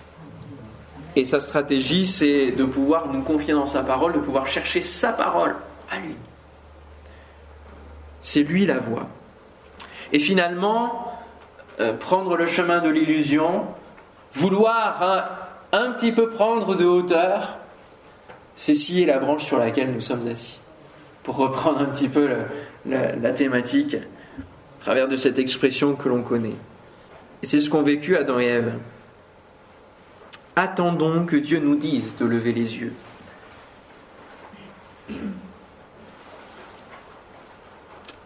Et 1.17 1.25
sa 1.25 1.41
stratégie, 1.41 2.07
c'est 2.07 2.51
de 2.51 2.65
pouvoir 2.65 3.13
nous 3.13 3.23
confier 3.23 3.55
dans 3.55 3.67
sa 3.67 3.83
parole, 3.83 4.13
de 4.13 4.19
pouvoir 4.19 4.47
chercher 4.47 4.81
sa 4.81 5.13
parole 5.13 5.55
à 5.91 5.99
lui. 5.99 6.17
C'est 8.21 8.43
lui 8.43 8.67
la 8.67 8.79
voie. 8.79 9.09
Et 10.13 10.19
finalement, 10.19 11.13
euh, 11.81 11.93
prendre 11.93 12.37
le 12.37 12.47
chemin 12.47 12.81
de 12.81 12.89
l'illusion, 12.89 13.67
vouloir 14.33 15.29
un, 15.73 15.93
petit 15.93 16.13
peu 16.13 16.29
prendre 16.29 16.75
de 16.75 16.85
hauteur, 16.85 17.57
c'est 18.57 18.75
scier 18.75 19.07
la 19.07 19.19
branche 19.19 19.45
sur 19.45 19.59
laquelle 19.59 19.93
nous 19.93 20.01
sommes 20.01 20.27
assis. 20.27 20.59
Pour 21.25 21.37
reprendre 21.37 21.81
un 21.81 21.87
petit 21.87 22.09
peu 22.09 22.29
la 22.87 23.33
thématique 23.33 23.97
à 23.97 24.81
travers 24.81 25.09
de 25.09 25.17
cette 25.17 25.39
expression 25.39 25.97
que 25.97 26.09
l'on 26.09 26.23
connaît. 26.23 26.55
Et 27.43 27.47
c'est 27.47 27.61
ce 27.61 27.69
qu'ont 27.69 27.83
vécu 27.83 28.17
Adam 28.17 28.39
et 28.39 28.45
Ève. 28.45 28.75
Attendons 30.55 31.25
que 31.25 31.37
Dieu 31.37 31.59
nous 31.59 31.75
dise 31.75 32.15
de 32.17 32.27
lever 32.27 32.53
les 32.53 32.77
yeux. 32.77 32.93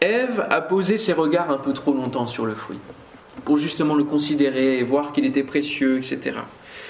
Ève 0.00 0.46
a 0.50 0.60
posé 0.60 0.98
ses 0.98 1.12
regards 1.12 1.50
un 1.50 1.56
peu 1.56 1.72
trop 1.72 1.92
longtemps 1.92 2.26
sur 2.26 2.46
le 2.46 2.54
fruit, 2.54 2.78
pour 3.44 3.56
justement 3.56 3.94
le 3.94 4.04
considérer, 4.04 4.82
voir 4.82 5.12
qu'il 5.12 5.24
était 5.24 5.42
précieux, 5.42 5.98
etc. 5.98 6.36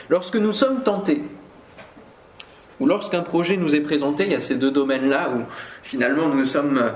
Lorsque 0.09 0.37
nous 0.37 0.53
sommes 0.53 0.83
tentés, 0.83 1.23
ou 2.81 2.87
lorsqu'un 2.87 3.23
projet 3.23 3.57
nous 3.57 3.75
est 3.75 3.81
présenté, 3.81 4.25
il 4.27 4.33
y 4.33 4.37
a 4.37 4.41
ces 4.41 4.55
deux 4.55 4.71
domaines-là 4.71 5.31
où 5.31 5.43
finalement 5.83 6.29
nous 6.29 6.45
sommes 6.45 6.93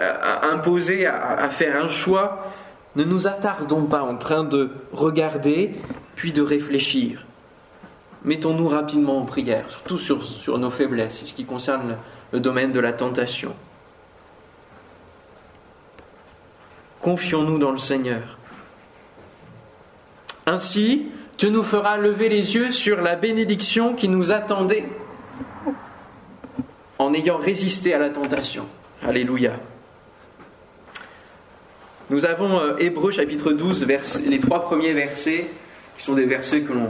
euh, 0.00 0.14
imposés 0.42 1.06
à 1.06 1.48
faire 1.50 1.82
un 1.82 1.88
choix, 1.88 2.52
ne 2.96 3.04
nous 3.04 3.26
attardons 3.26 3.84
pas 3.84 4.02
en 4.02 4.16
train 4.16 4.44
de 4.44 4.70
regarder 4.92 5.74
puis 6.16 6.32
de 6.32 6.42
réfléchir. 6.42 7.24
Mettons-nous 8.24 8.68
rapidement 8.68 9.18
en 9.18 9.24
prière, 9.24 9.64
surtout 9.68 9.98
sur, 9.98 10.22
sur 10.22 10.58
nos 10.58 10.70
faiblesses, 10.70 11.24
ce 11.24 11.32
qui 11.32 11.44
concerne 11.44 11.96
le 12.32 12.40
domaine 12.40 12.72
de 12.72 12.80
la 12.80 12.92
tentation. 12.92 13.54
Confions-nous 17.00 17.58
dans 17.58 17.70
le 17.70 17.78
Seigneur. 17.78 18.38
Ainsi, 20.46 21.06
tu 21.36 21.50
nous 21.50 21.62
feras 21.62 21.96
lever 21.96 22.28
les 22.28 22.56
yeux 22.56 22.72
sur 22.72 23.00
la 23.00 23.14
bénédiction 23.14 23.94
qui 23.94 24.08
nous 24.08 24.32
attendait 24.32 24.88
en 26.98 27.14
ayant 27.14 27.38
résisté 27.38 27.94
à 27.94 27.98
la 27.98 28.10
tentation. 28.10 28.66
Alléluia. 29.02 29.52
Nous 32.10 32.24
avons 32.24 32.58
euh, 32.58 32.76
Hébreu 32.78 33.10
chapitre 33.10 33.52
12, 33.52 33.86
les 34.26 34.38
trois 34.38 34.62
premiers 34.62 34.94
versets, 34.94 35.46
qui 35.96 36.02
sont 36.02 36.14
des 36.14 36.24
versets 36.24 36.62
que 36.62 36.72
l'on, 36.72 36.88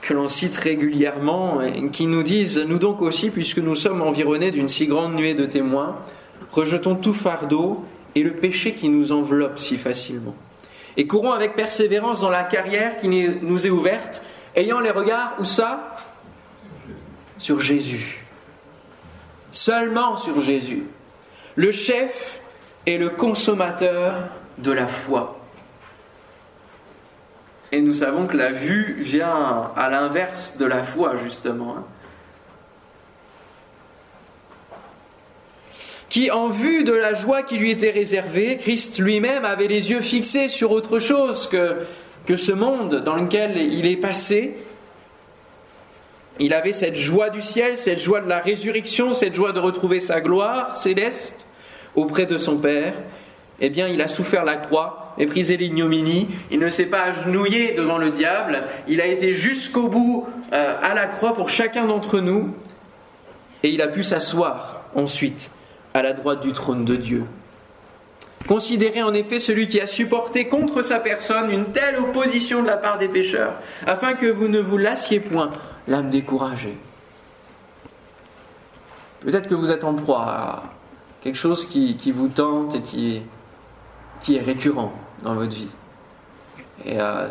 que 0.00 0.14
l'on 0.14 0.28
cite 0.28 0.56
régulièrement, 0.56 1.60
et 1.60 1.88
qui 1.88 2.06
nous 2.06 2.22
disent 2.22 2.58
Nous 2.58 2.78
donc 2.78 3.02
aussi, 3.02 3.30
puisque 3.30 3.58
nous 3.58 3.74
sommes 3.74 4.00
environnés 4.00 4.50
d'une 4.50 4.68
si 4.68 4.86
grande 4.86 5.14
nuée 5.14 5.34
de 5.34 5.44
témoins, 5.44 5.98
rejetons 6.52 6.94
tout 6.94 7.14
fardeau 7.14 7.84
et 8.14 8.22
le 8.22 8.32
péché 8.32 8.74
qui 8.74 8.88
nous 8.88 9.12
enveloppe 9.12 9.58
si 9.58 9.76
facilement. 9.76 10.34
Et 10.96 11.06
courons 11.06 11.32
avec 11.32 11.56
persévérance 11.56 12.20
dans 12.20 12.30
la 12.30 12.44
carrière 12.44 12.98
qui 12.98 13.08
nous 13.08 13.66
est 13.66 13.70
ouverte, 13.70 14.22
ayant 14.54 14.80
les 14.80 14.90
regards, 14.90 15.34
où 15.40 15.44
ça? 15.44 15.96
Sur 17.38 17.60
Jésus. 17.60 18.21
Seulement 19.52 20.16
sur 20.16 20.40
Jésus. 20.40 20.84
Le 21.54 21.70
chef 21.70 22.40
est 22.86 22.96
le 22.96 23.10
consommateur 23.10 24.14
de 24.58 24.72
la 24.72 24.88
foi. 24.88 25.38
Et 27.70 27.80
nous 27.80 27.94
savons 27.94 28.26
que 28.26 28.36
la 28.36 28.50
vue 28.50 28.96
vient 29.00 29.70
à 29.76 29.88
l'inverse 29.88 30.56
de 30.58 30.66
la 30.66 30.82
foi, 30.82 31.16
justement. 31.16 31.76
Hein. 31.78 31.84
Qui, 36.08 36.30
en 36.30 36.48
vue 36.48 36.84
de 36.84 36.92
la 36.92 37.14
joie 37.14 37.42
qui 37.42 37.56
lui 37.56 37.70
était 37.70 37.90
réservée, 37.90 38.58
Christ 38.58 38.98
lui-même 38.98 39.46
avait 39.46 39.68
les 39.68 39.90
yeux 39.90 40.02
fixés 40.02 40.48
sur 40.48 40.70
autre 40.70 40.98
chose 40.98 41.46
que, 41.46 41.78
que 42.26 42.36
ce 42.36 42.52
monde 42.52 42.96
dans 42.96 43.16
lequel 43.16 43.56
il 43.56 43.86
est 43.86 43.96
passé. 43.96 44.54
Il 46.40 46.54
avait 46.54 46.72
cette 46.72 46.96
joie 46.96 47.30
du 47.30 47.40
ciel, 47.40 47.76
cette 47.76 48.00
joie 48.00 48.20
de 48.20 48.28
la 48.28 48.38
résurrection, 48.38 49.12
cette 49.12 49.34
joie 49.34 49.52
de 49.52 49.60
retrouver 49.60 50.00
sa 50.00 50.20
gloire 50.20 50.74
céleste 50.74 51.46
auprès 51.94 52.26
de 52.26 52.38
son 52.38 52.56
Père, 52.56 52.94
eh 53.60 53.70
bien, 53.70 53.86
il 53.86 54.00
a 54.02 54.08
souffert 54.08 54.44
la 54.44 54.56
croix, 54.56 55.14
méprisé 55.18 55.56
l'ignominie, 55.56 56.28
il 56.50 56.58
ne 56.58 56.68
s'est 56.68 56.86
pas 56.86 57.02
agenouillé 57.02 57.74
devant 57.74 57.98
le 57.98 58.10
diable, 58.10 58.64
il 58.88 59.00
a 59.00 59.06
été 59.06 59.32
jusqu'au 59.32 59.88
bout 59.88 60.26
euh, 60.52 60.76
à 60.82 60.94
la 60.94 61.06
croix 61.06 61.34
pour 61.34 61.48
chacun 61.48 61.86
d'entre 61.86 62.18
nous, 62.18 62.54
et 63.62 63.68
il 63.68 63.82
a 63.82 63.88
pu 63.88 64.02
s'asseoir 64.02 64.82
ensuite 64.94 65.50
à 65.94 66.02
la 66.02 66.12
droite 66.12 66.40
du 66.40 66.52
trône 66.52 66.84
de 66.84 66.96
Dieu. 66.96 67.24
Considérez 68.48 69.02
en 69.02 69.14
effet 69.14 69.38
celui 69.38 69.68
qui 69.68 69.80
a 69.80 69.86
supporté 69.86 70.48
contre 70.48 70.82
sa 70.82 70.98
personne 70.98 71.50
une 71.50 71.66
telle 71.66 71.96
opposition 71.96 72.62
de 72.62 72.66
la 72.66 72.76
part 72.76 72.98
des 72.98 73.08
pécheurs, 73.08 73.54
afin 73.86 74.14
que 74.14 74.26
vous 74.26 74.48
ne 74.48 74.60
vous 74.60 74.78
lassiez 74.78 75.20
point 75.20 75.50
l'âme 75.86 76.10
découragée. 76.10 76.76
Peut-être 79.20 79.48
que 79.48 79.54
vous 79.54 79.70
êtes 79.70 79.84
en 79.84 79.94
proie 79.94 80.24
à 80.24 80.62
quelque 81.22 81.36
chose 81.36 81.66
qui, 81.66 82.12
vous 82.12 82.28
tente 82.28 82.74
et 82.74 82.80
qui 82.80 83.22
est, 84.34 84.40
récurrent 84.40 84.92
dans 85.22 85.34
votre 85.34 85.54
vie. 85.54 85.68
Et 86.84 87.00
euh, 87.00 87.28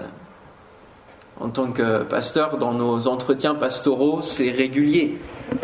en 1.42 1.50
tant 1.50 1.72
que 1.72 2.04
pasteur, 2.04 2.58
dans 2.58 2.74
nos 2.74 3.08
entretiens 3.08 3.56
pastoraux, 3.56 4.22
c'est 4.22 4.52
régulier 4.52 5.18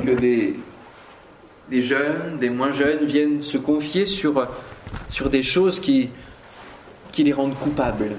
que 0.05 0.11
des 0.11 1.81
jeunes, 1.81 2.37
des 2.37 2.49
moins 2.49 2.71
jeunes 2.71 3.05
viennent 3.05 3.41
se 3.41 3.57
confier 3.57 4.05
sur, 4.05 4.45
sur 5.09 5.29
des 5.29 5.43
choses 5.43 5.79
qui, 5.79 6.09
qui 7.11 7.23
les 7.23 7.33
rendent 7.33 7.57
coupables, 7.57 8.11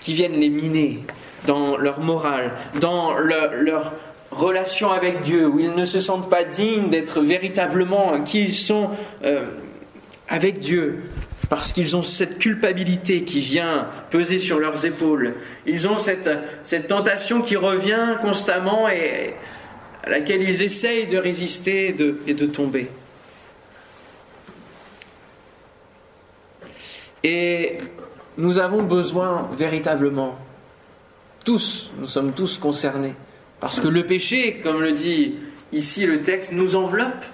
qui 0.00 0.14
viennent 0.14 0.40
les 0.40 0.48
miner 0.48 1.00
dans 1.46 1.76
leur 1.76 2.00
morale, 2.00 2.52
dans 2.80 3.16
leur, 3.18 3.92
relation 4.32 4.90
avec 4.90 5.22
Dieu, 5.22 5.46
où 5.46 5.60
ils 5.60 5.74
ne 5.74 5.84
se 5.84 6.00
sentent 6.00 6.28
pas 6.28 6.44
dignes 6.44 6.90
d'être 6.90 7.20
véritablement 7.20 8.20
qui 8.22 8.44
ils 8.44 8.54
sont 8.54 8.90
euh, 9.24 9.46
avec 10.28 10.58
Dieu, 10.58 11.04
parce 11.48 11.72
qu'ils 11.72 11.96
ont 11.96 12.02
cette 12.02 12.38
culpabilité 12.38 13.22
qui 13.22 13.40
vient 13.40 13.88
peser 14.10 14.38
sur 14.38 14.58
leurs 14.58 14.84
épaules. 14.84 15.34
Ils 15.64 15.88
ont 15.88 15.98
cette, 15.98 16.28
cette 16.64 16.88
tentation 16.88 17.40
qui 17.40 17.56
revient 17.56 18.16
constamment 18.20 18.88
et 18.88 19.34
à 20.02 20.10
laquelle 20.10 20.42
ils 20.42 20.62
essayent 20.62 21.06
de 21.06 21.18
résister 21.18 21.88
et 21.88 21.92
de, 21.92 22.18
et 22.26 22.34
de 22.34 22.46
tomber. 22.46 22.88
Et 27.24 27.78
nous 28.38 28.58
avons 28.58 28.82
besoin 28.82 29.48
véritablement, 29.52 30.36
tous, 31.44 31.92
nous 31.98 32.06
sommes 32.06 32.32
tous 32.32 32.58
concernés, 32.58 33.14
Parce 33.60 33.80
que 33.80 33.88
le 33.88 34.04
péché, 34.04 34.60
comme 34.62 34.82
le 34.82 34.92
dit 34.92 35.36
ici 35.72 36.06
le 36.06 36.22
texte, 36.22 36.52
nous 36.52 36.76
enveloppe. 36.76 37.24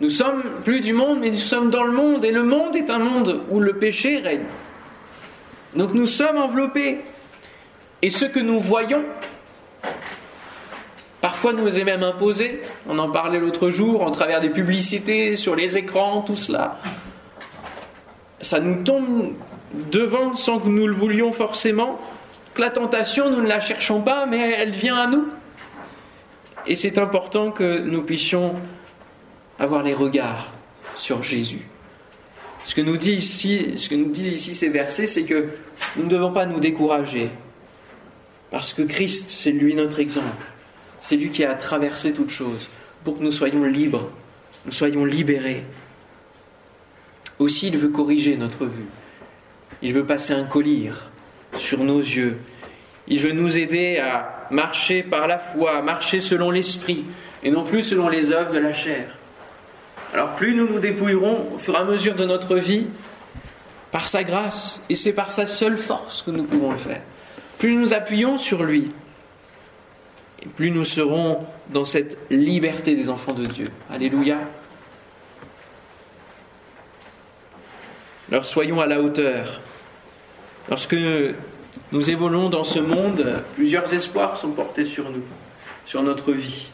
Nous 0.00 0.10
sommes 0.10 0.42
plus 0.64 0.80
du 0.80 0.92
monde, 0.92 1.18
mais 1.20 1.30
nous 1.30 1.36
sommes 1.36 1.70
dans 1.70 1.82
le 1.82 1.92
monde, 1.92 2.24
et 2.24 2.30
le 2.30 2.44
monde 2.44 2.76
est 2.76 2.90
un 2.90 3.00
monde 3.00 3.42
où 3.50 3.58
le 3.60 3.74
péché 3.74 4.18
règne. 4.18 4.44
Donc 5.74 5.92
nous 5.92 6.06
sommes 6.06 6.38
enveloppés. 6.38 6.98
Et 8.00 8.10
ce 8.10 8.24
que 8.24 8.38
nous 8.38 8.60
voyons, 8.60 9.04
parfois 11.20 11.52
nous 11.52 11.78
est 11.78 11.84
même 11.84 12.04
imposé, 12.04 12.60
on 12.88 12.98
en 12.98 13.10
parlait 13.10 13.40
l'autre 13.40 13.70
jour, 13.70 14.02
en 14.02 14.12
travers 14.12 14.40
des 14.40 14.50
publicités, 14.50 15.34
sur 15.34 15.56
les 15.56 15.76
écrans, 15.76 16.22
tout 16.22 16.36
cela, 16.36 16.78
ça 18.40 18.60
nous 18.60 18.82
tombe 18.82 19.32
devant 19.90 20.34
sans 20.34 20.58
que 20.58 20.68
nous 20.68 20.86
le 20.86 20.94
voulions 20.94 21.32
forcément. 21.32 22.00
La 22.56 22.70
tentation, 22.70 23.30
nous 23.30 23.40
ne 23.40 23.46
la 23.46 23.60
cherchons 23.60 24.00
pas, 24.00 24.26
mais 24.26 24.52
elle 24.58 24.72
vient 24.72 24.96
à 24.96 25.06
nous. 25.06 25.28
Et 26.66 26.74
c'est 26.74 26.98
important 26.98 27.50
que 27.50 27.78
nous 27.78 28.02
puissions 28.02 28.54
avoir 29.58 29.82
les 29.82 29.94
regards 29.94 30.52
sur 30.96 31.22
Jésus. 31.22 31.66
Ce 32.64 32.74
que 32.74 32.80
nous 32.80 32.96
dit 32.96 33.12
ici, 33.12 33.78
ce 33.78 33.88
que 33.88 33.94
nous 33.94 34.10
disent 34.10 34.32
ici 34.32 34.54
ces 34.54 34.68
versets, 34.68 35.06
c'est 35.06 35.22
que 35.22 35.48
nous 35.96 36.04
ne 36.04 36.10
devons 36.10 36.32
pas 36.32 36.46
nous 36.46 36.60
décourager. 36.60 37.30
Parce 38.50 38.72
que 38.72 38.82
Christ, 38.82 39.30
c'est 39.30 39.52
lui 39.52 39.74
notre 39.74 40.00
exemple. 40.00 40.44
C'est 41.00 41.16
lui 41.16 41.30
qui 41.30 41.44
a 41.44 41.54
traversé 41.54 42.12
toutes 42.12 42.30
choses 42.30 42.68
pour 43.04 43.18
que 43.18 43.22
nous 43.22 43.32
soyons 43.32 43.64
libres, 43.64 44.10
nous 44.66 44.72
soyons 44.72 45.04
libérés. 45.04 45.64
Aussi, 47.38 47.68
il 47.68 47.78
veut 47.78 47.88
corriger 47.88 48.36
notre 48.36 48.66
vue. 48.66 48.86
Il 49.82 49.94
veut 49.94 50.04
passer 50.04 50.32
un 50.32 50.44
collier 50.44 50.90
sur 51.56 51.84
nos 51.84 52.00
yeux. 52.00 52.38
Il 53.06 53.20
veut 53.20 53.32
nous 53.32 53.56
aider 53.56 53.98
à 53.98 54.46
marcher 54.50 55.02
par 55.02 55.26
la 55.26 55.38
foi, 55.38 55.78
à 55.78 55.82
marcher 55.82 56.20
selon 56.20 56.50
l'esprit 56.50 57.04
et 57.42 57.50
non 57.50 57.64
plus 57.64 57.82
selon 57.82 58.08
les 58.08 58.32
œuvres 58.32 58.52
de 58.52 58.58
la 58.58 58.72
chair. 58.72 59.16
Alors 60.12 60.34
plus 60.34 60.54
nous 60.54 60.66
nous 60.66 60.78
dépouillerons 60.78 61.48
au 61.54 61.58
fur 61.58 61.74
et 61.74 61.78
à 61.78 61.84
mesure 61.84 62.14
de 62.14 62.24
notre 62.24 62.56
vie 62.56 62.86
par 63.90 64.08
sa 64.08 64.22
grâce, 64.22 64.82
et 64.90 64.96
c'est 64.96 65.12
par 65.12 65.32
sa 65.32 65.46
seule 65.46 65.78
force 65.78 66.22
que 66.22 66.30
nous 66.30 66.44
pouvons 66.44 66.72
le 66.72 66.78
faire, 66.78 67.00
plus 67.58 67.74
nous 67.74 67.94
appuyons 67.94 68.36
sur 68.36 68.62
lui, 68.62 68.90
et 70.42 70.46
plus 70.46 70.70
nous 70.70 70.84
serons 70.84 71.46
dans 71.72 71.86
cette 71.86 72.18
liberté 72.30 72.94
des 72.94 73.08
enfants 73.08 73.32
de 73.32 73.46
Dieu. 73.46 73.68
Alléluia. 73.90 74.38
Alors 78.30 78.44
soyons 78.44 78.80
à 78.80 78.86
la 78.86 79.00
hauteur. 79.00 79.60
Lorsque 80.68 80.96
nous 81.92 82.10
évoluons 82.10 82.50
dans 82.50 82.64
ce 82.64 82.78
monde, 82.78 83.42
plusieurs 83.54 83.92
espoirs 83.94 84.36
sont 84.36 84.50
portés 84.50 84.84
sur 84.84 85.10
nous, 85.10 85.22
sur 85.86 86.02
notre 86.02 86.32
vie, 86.32 86.68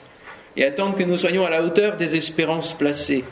et 0.57 0.65
attendent 0.65 0.97
que 0.97 1.05
nous 1.05 1.17
soyons 1.17 1.47
à 1.47 1.51
la 1.51 1.63
hauteur 1.63 1.97
des 1.97 2.17
espérances 2.17 2.75
placées, 2.75 3.25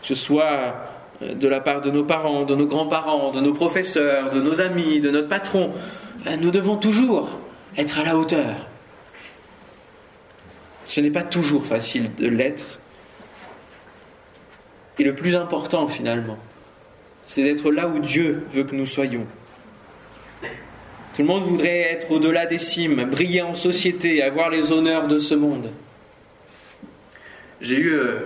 que 0.00 0.06
ce 0.06 0.14
soit 0.14 0.76
euh, 1.22 1.34
de 1.34 1.46
la 1.46 1.60
part 1.60 1.82
de 1.82 1.90
nos 1.90 2.04
parents, 2.04 2.44
de 2.44 2.54
nos 2.54 2.66
grands-parents, 2.66 3.32
de 3.32 3.40
nos 3.40 3.52
professeurs, 3.52 4.30
de 4.30 4.40
nos 4.40 4.62
amis, 4.62 5.00
de 5.00 5.10
notre 5.10 5.28
patron. 5.28 5.72
Euh, 6.26 6.36
nous 6.36 6.50
devons 6.50 6.76
toujours 6.76 7.38
être 7.76 7.98
à 7.98 8.04
la 8.04 8.16
hauteur. 8.16 8.66
Ce 10.86 11.02
n'est 11.02 11.10
pas 11.10 11.22
toujours 11.22 11.66
facile 11.66 12.14
de 12.14 12.28
l'être. 12.28 12.78
Et 14.98 15.04
le 15.04 15.14
plus 15.14 15.36
important 15.36 15.86
finalement, 15.86 16.38
c'est 17.28 17.42
d'être 17.42 17.70
là 17.70 17.86
où 17.88 17.98
Dieu 17.98 18.42
veut 18.48 18.64
que 18.64 18.74
nous 18.74 18.86
soyons. 18.86 19.26
Tout 20.42 21.22
le 21.22 21.24
monde 21.28 21.42
voudrait 21.42 21.92
être 21.92 22.10
au-delà 22.10 22.46
des 22.46 22.56
cimes, 22.56 23.04
briller 23.04 23.42
en 23.42 23.52
société, 23.52 24.22
avoir 24.22 24.48
les 24.48 24.72
honneurs 24.72 25.06
de 25.06 25.18
ce 25.18 25.34
monde. 25.34 25.70
J'ai 27.60 27.76
eu 27.76 27.92
euh, 27.92 28.20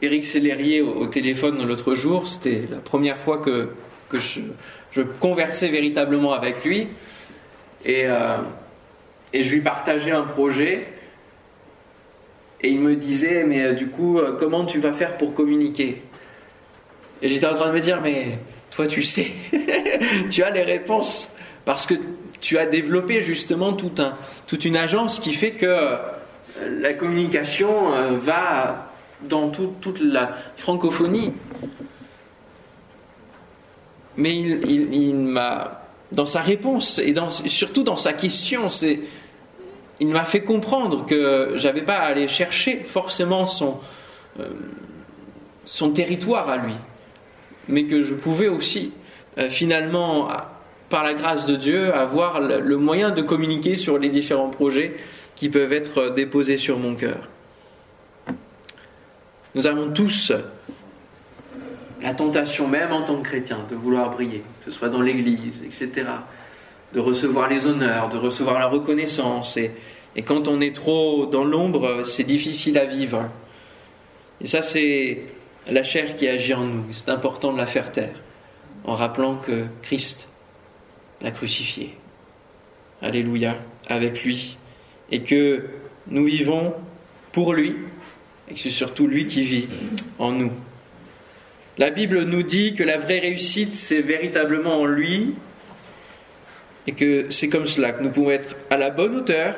Éric 0.00 0.24
Sellerier 0.24 0.80
au, 0.80 1.08
téléphone 1.08 1.66
l'autre 1.66 1.96
jour, 1.96 2.28
c'était 2.28 2.68
la 2.70 2.76
première 2.76 3.16
fois 3.16 3.38
que, 3.38 3.70
je, 4.12 5.02
conversais 5.18 5.68
véritablement 5.68 6.32
avec 6.32 6.64
lui. 6.64 6.86
Et, 7.84 8.02
euh, 8.04 8.36
et 9.32 9.42
je 9.42 9.54
lui 9.54 9.60
partageais 9.60 10.12
un 10.12 10.22
projet. 10.22 10.86
Et 12.60 12.68
il 12.68 12.78
me 12.78 12.94
disait, 12.94 13.42
mais 13.42 13.62
euh, 13.62 13.72
du 13.72 13.88
coup, 13.88 14.20
comment 14.38 14.64
tu 14.64 14.78
vas 14.78 14.92
faire 14.92 15.16
pour 15.16 15.34
communiquer? 15.34 16.00
Et 17.22 17.28
j'étais 17.28 17.46
en 17.46 17.54
train 17.54 17.68
de 17.68 17.74
me 17.74 17.80
dire, 17.80 18.00
mais 18.02 18.38
toi 18.70 18.86
tu 18.86 19.02
sais, 19.02 19.30
tu 20.30 20.42
as 20.42 20.50
les 20.50 20.62
réponses. 20.62 21.30
Parce 21.64 21.86
que 21.86 21.94
tu 22.40 22.58
as 22.58 22.66
développé 22.66 23.22
justement 23.22 23.72
toute 23.72 24.64
une 24.64 24.76
agence 24.76 25.18
qui 25.18 25.32
fait 25.32 25.52
que 25.52 25.66
euh, 25.66 25.96
la 26.80 26.94
communication 26.94 27.92
euh, 27.92 28.16
va 28.16 28.90
dans 29.22 29.48
toute 29.48 30.00
la 30.00 30.36
francophonie. 30.56 31.32
Mais 34.16 34.34
il, 34.34 35.14
m'a, 35.14 35.82
dans 36.12 36.24
sa 36.24 36.40
réponse 36.40 36.98
et 36.98 37.14
surtout 37.48 37.82
dans 37.82 37.96
sa 37.96 38.12
question, 38.12 38.68
c'est, 38.68 39.00
il 40.00 40.08
m'a 40.08 40.24
fait 40.24 40.42
comprendre 40.42 41.04
que 41.04 41.52
j'avais 41.56 41.82
pas 41.82 41.96
à 41.96 42.06
aller 42.06 42.28
chercher 42.28 42.82
forcément 42.84 43.44
son, 43.44 43.78
euh, 44.40 44.48
son 45.64 45.90
territoire 45.90 46.48
à 46.48 46.56
lui, 46.56 46.74
mais 47.68 47.84
que 47.84 48.00
je 48.00 48.14
pouvais 48.14 48.48
aussi 48.48 48.92
finalement 49.50 50.28
par 50.88 51.04
la 51.04 51.14
grâce 51.14 51.46
de 51.46 51.56
Dieu, 51.56 51.92
avoir 51.92 52.40
le 52.40 52.76
moyen 52.76 53.10
de 53.10 53.22
communiquer 53.22 53.76
sur 53.76 53.98
les 53.98 54.08
différents 54.08 54.50
projets 54.50 54.96
qui 55.34 55.48
peuvent 55.48 55.72
être 55.72 56.10
déposés 56.10 56.56
sur 56.56 56.78
mon 56.78 56.94
cœur. 56.94 57.28
Nous 59.54 59.66
avons 59.66 59.90
tous 59.90 60.32
la 62.02 62.14
tentation, 62.14 62.68
même 62.68 62.92
en 62.92 63.02
tant 63.02 63.16
que 63.16 63.22
chrétien, 63.22 63.58
de 63.70 63.74
vouloir 63.74 64.10
briller, 64.10 64.42
que 64.60 64.70
ce 64.70 64.78
soit 64.78 64.88
dans 64.88 65.00
l'Église, 65.00 65.62
etc., 65.64 66.08
de 66.92 67.00
recevoir 67.00 67.48
les 67.48 67.66
honneurs, 67.66 68.08
de 68.08 68.16
recevoir 68.16 68.58
la 68.58 68.66
reconnaissance. 68.66 69.56
Et, 69.56 69.72
et 70.14 70.22
quand 70.22 70.46
on 70.46 70.60
est 70.60 70.74
trop 70.74 71.26
dans 71.26 71.44
l'ombre, 71.44 72.02
c'est 72.04 72.24
difficile 72.24 72.78
à 72.78 72.84
vivre. 72.84 73.28
Et 74.40 74.46
ça, 74.46 74.62
c'est 74.62 75.22
la 75.68 75.82
chair 75.82 76.16
qui 76.16 76.28
agit 76.28 76.54
en 76.54 76.64
nous. 76.64 76.84
C'est 76.92 77.08
important 77.08 77.52
de 77.52 77.58
la 77.58 77.66
faire 77.66 77.92
taire, 77.92 78.14
en 78.84 78.94
rappelant 78.94 79.36
que 79.36 79.66
Christ 79.82 80.28
l'a 81.20 81.30
crucifié. 81.30 81.96
Alléluia, 83.02 83.58
avec 83.88 84.24
lui. 84.24 84.56
Et 85.10 85.22
que 85.22 85.64
nous 86.08 86.24
vivons 86.24 86.74
pour 87.32 87.52
lui, 87.52 87.76
et 88.48 88.54
que 88.54 88.60
c'est 88.60 88.70
surtout 88.70 89.06
lui 89.06 89.26
qui 89.26 89.44
vit 89.44 89.68
en 90.18 90.32
nous. 90.32 90.52
La 91.78 91.90
Bible 91.90 92.22
nous 92.22 92.42
dit 92.42 92.74
que 92.74 92.82
la 92.82 92.96
vraie 92.96 93.18
réussite, 93.18 93.74
c'est 93.74 94.00
véritablement 94.00 94.80
en 94.80 94.86
lui, 94.86 95.34
et 96.86 96.92
que 96.92 97.26
c'est 97.30 97.48
comme 97.48 97.66
cela 97.66 97.92
que 97.92 98.02
nous 98.02 98.10
pouvons 98.10 98.30
être 98.30 98.56
à 98.70 98.76
la 98.76 98.90
bonne 98.90 99.16
hauteur 99.16 99.54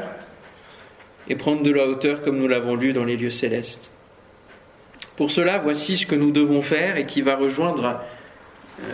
et 1.28 1.36
prendre 1.36 1.62
de 1.62 1.70
la 1.70 1.86
hauteur 1.86 2.22
comme 2.22 2.38
nous 2.38 2.48
l'avons 2.48 2.74
lu 2.74 2.92
dans 2.92 3.04
les 3.04 3.16
lieux 3.16 3.30
célestes. 3.30 3.92
Pour 5.18 5.32
cela, 5.32 5.58
voici 5.58 5.96
ce 5.96 6.06
que 6.06 6.14
nous 6.14 6.30
devons 6.30 6.60
faire 6.60 6.96
et 6.96 7.04
qui 7.04 7.22
va 7.22 7.34
rejoindre 7.34 8.00
euh, 8.80 8.84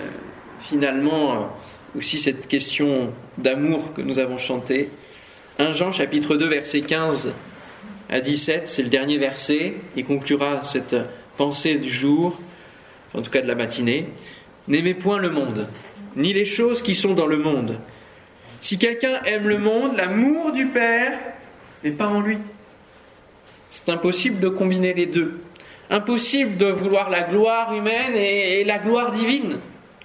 finalement 0.58 1.54
aussi 1.94 2.18
cette 2.18 2.48
question 2.48 3.12
d'amour 3.37 3.92
que 3.92 4.00
nous 4.00 4.18
avons 4.18 4.38
chantée. 4.38 4.88
1 5.58 5.72
Jean 5.72 5.92
chapitre 5.92 6.37
2 6.37 6.46
verset 6.46 6.80
15 6.80 7.30
à 8.08 8.22
17, 8.22 8.66
c'est 8.66 8.82
le 8.82 8.88
dernier 8.88 9.18
verset, 9.18 9.74
il 9.96 10.06
conclura 10.06 10.62
cette 10.62 10.96
pensée 11.37 11.74
du 11.74 11.90
jour, 11.90 12.40
en 13.12 13.20
tout 13.20 13.30
cas 13.30 13.42
de 13.42 13.46
la 13.46 13.54
matinée. 13.54 14.08
N'aimez 14.66 14.94
point 14.94 15.18
le 15.18 15.28
monde, 15.28 15.68
ni 16.16 16.32
les 16.32 16.46
choses 16.46 16.80
qui 16.80 16.94
sont 16.94 17.12
dans 17.12 17.26
le 17.26 17.37
monde. 17.37 17.78
Si 18.62 18.78
quelqu'un 18.78 19.20
aime 19.26 19.46
le 19.46 19.58
monde, 19.58 19.94
l'amour 19.98 20.52
du 20.52 20.68
Père 20.68 21.18
n'est 21.84 21.90
pas 21.90 22.08
en 22.08 22.22
lui. 22.22 22.38
C'est 23.68 23.90
impossible 23.90 24.40
de 24.40 24.48
combiner 24.48 24.94
les 24.94 25.04
deux. 25.04 25.38
Impossible 25.90 26.57
de 26.57 26.66
vouloir 26.66 27.11
la 27.11 27.23
gloire 27.23 27.75
humaine 27.75 28.14
et 28.14 28.64
la 28.64 28.79
gloire 28.79 29.11
divine. 29.11 29.59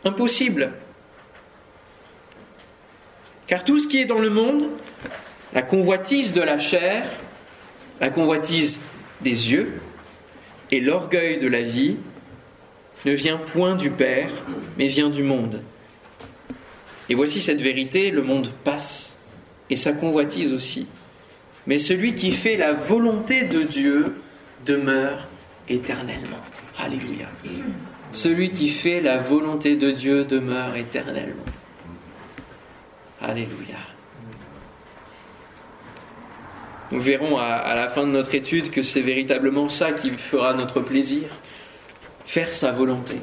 Impossible. 0.04 0.74
Car 3.48 3.64
tout 3.64 3.80
ce 3.80 3.88
qui 3.88 4.00
est 4.00 4.06
dans 4.06 4.20
le 4.20 4.30
monde, 4.30 4.70
la 5.54 5.62
convoitise 5.62 6.34
de 6.34 6.42
la 6.42 6.60
chair, 6.60 7.10
la 8.00 8.10
convoitise 8.10 8.80
des 9.22 9.52
yeux 9.52 9.82
et 10.72 10.80
l'orgueil 10.80 11.38
de 11.40 11.48
la 11.48 11.62
vie, 11.62 11.98
ne 13.06 13.12
vient 13.14 13.38
point 13.38 13.76
du 13.76 13.90
Père, 13.90 14.32
mais 14.78 14.88
vient 14.88 15.10
du 15.10 15.24
monde. 15.24 15.64
Et 17.10 17.16
voici 17.16 17.42
cette 17.42 17.62
vérité, 17.62 18.12
le 18.12 18.22
monde 18.22 18.52
passe, 18.64 19.18
et 19.70 19.76
sa 19.76 19.94
convoitise 19.94 20.54
aussi. 20.54 20.86
Mais 21.66 21.80
celui 21.80 22.14
qui 22.14 22.32
fait 22.32 22.58
la 22.58 22.74
volonté 22.74 23.44
de 23.44 23.64
Dieu 23.64 24.22
demeure 24.66 25.28
éternellement. 25.70 26.42
Alléluia. 26.78 27.28
Celui 28.12 28.52
qui 28.52 28.70
fait 28.70 29.02
la 29.02 29.18
volonté 29.18 29.76
de 29.76 29.92
Dieu 29.92 30.26
demeure 30.26 30.76
éternellement. 30.76 31.46
Alléluia. 33.22 33.78
Nous 36.92 37.00
verrons 37.00 37.38
à, 37.38 37.76
la 37.76 37.88
fin 37.88 38.02
de 38.02 38.12
notre 38.12 38.34
étude 38.34 38.72
que 38.72 38.82
c'est 38.82 39.02
véritablement 39.02 39.70
ça 39.70 39.92
qui 39.92 40.10
fera 40.10 40.54
notre 40.54 40.80
plaisir. 40.80 41.24
Faire 42.26 42.52
sa 42.52 42.72
volonté. 42.72 43.18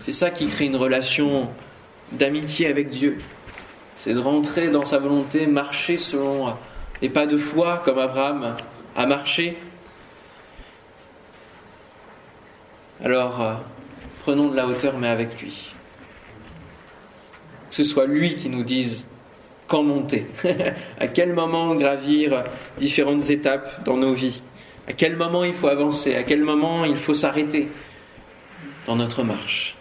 C'est 0.00 0.12
ça 0.12 0.30
qui 0.30 0.48
crée 0.48 0.66
une 0.66 0.76
relation 0.76 1.48
d'amitié 2.12 2.66
avec 2.66 2.90
Dieu. 2.90 3.18
C'est 3.96 4.14
de 4.14 4.18
rentrer 4.18 4.68
dans 4.68 4.84
sa 4.84 4.98
volonté, 4.98 5.46
marcher 5.46 5.96
selon 5.96 6.54
les 7.02 7.08
pas 7.08 7.26
de 7.26 7.36
foi 7.36 7.80
comme 7.84 7.98
Abraham 7.98 8.56
a 8.96 9.06
marché. 9.06 9.58
Alors, 13.04 13.40
euh, 13.40 13.54
prenons 14.22 14.48
de 14.48 14.56
la 14.56 14.66
hauteur, 14.66 14.98
mais 14.98 15.08
avec 15.08 15.40
lui. 15.40 15.72
Que 17.70 17.76
ce 17.76 17.84
soit 17.84 18.06
lui 18.06 18.34
qui 18.34 18.48
nous 18.48 18.64
dise 18.64 19.06
quand 19.68 19.82
monter, 19.82 20.26
à 20.98 21.06
quel 21.06 21.34
moment 21.34 21.74
gravir 21.74 22.42
différentes 22.78 23.28
étapes 23.28 23.84
dans 23.84 23.98
nos 23.98 24.14
vies, 24.14 24.42
à 24.88 24.94
quel 24.94 25.16
moment 25.16 25.44
il 25.44 25.52
faut 25.52 25.68
avancer, 25.68 26.14
à 26.14 26.22
quel 26.22 26.42
moment 26.42 26.86
il 26.86 26.96
faut 26.96 27.14
s'arrêter 27.14 27.68
dans 28.86 28.96
notre 28.96 29.22
marche. 29.22 29.76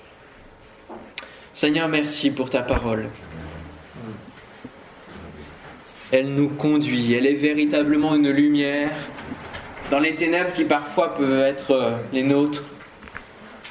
Seigneur, 1.53 1.87
merci 1.87 2.29
pour 2.29 2.49
ta 2.49 2.61
parole. 2.61 3.09
Elle 6.11 6.33
nous 6.33 6.49
conduit, 6.49 7.13
elle 7.13 7.25
est 7.25 7.33
véritablement 7.33 8.15
une 8.15 8.29
lumière 8.29 8.91
dans 9.89 9.99
les 9.99 10.15
ténèbres 10.15 10.51
qui 10.53 10.65
parfois 10.65 11.15
peuvent 11.15 11.39
être 11.39 11.71
euh, 11.71 11.91
les 12.13 12.23
nôtres, 12.23 12.63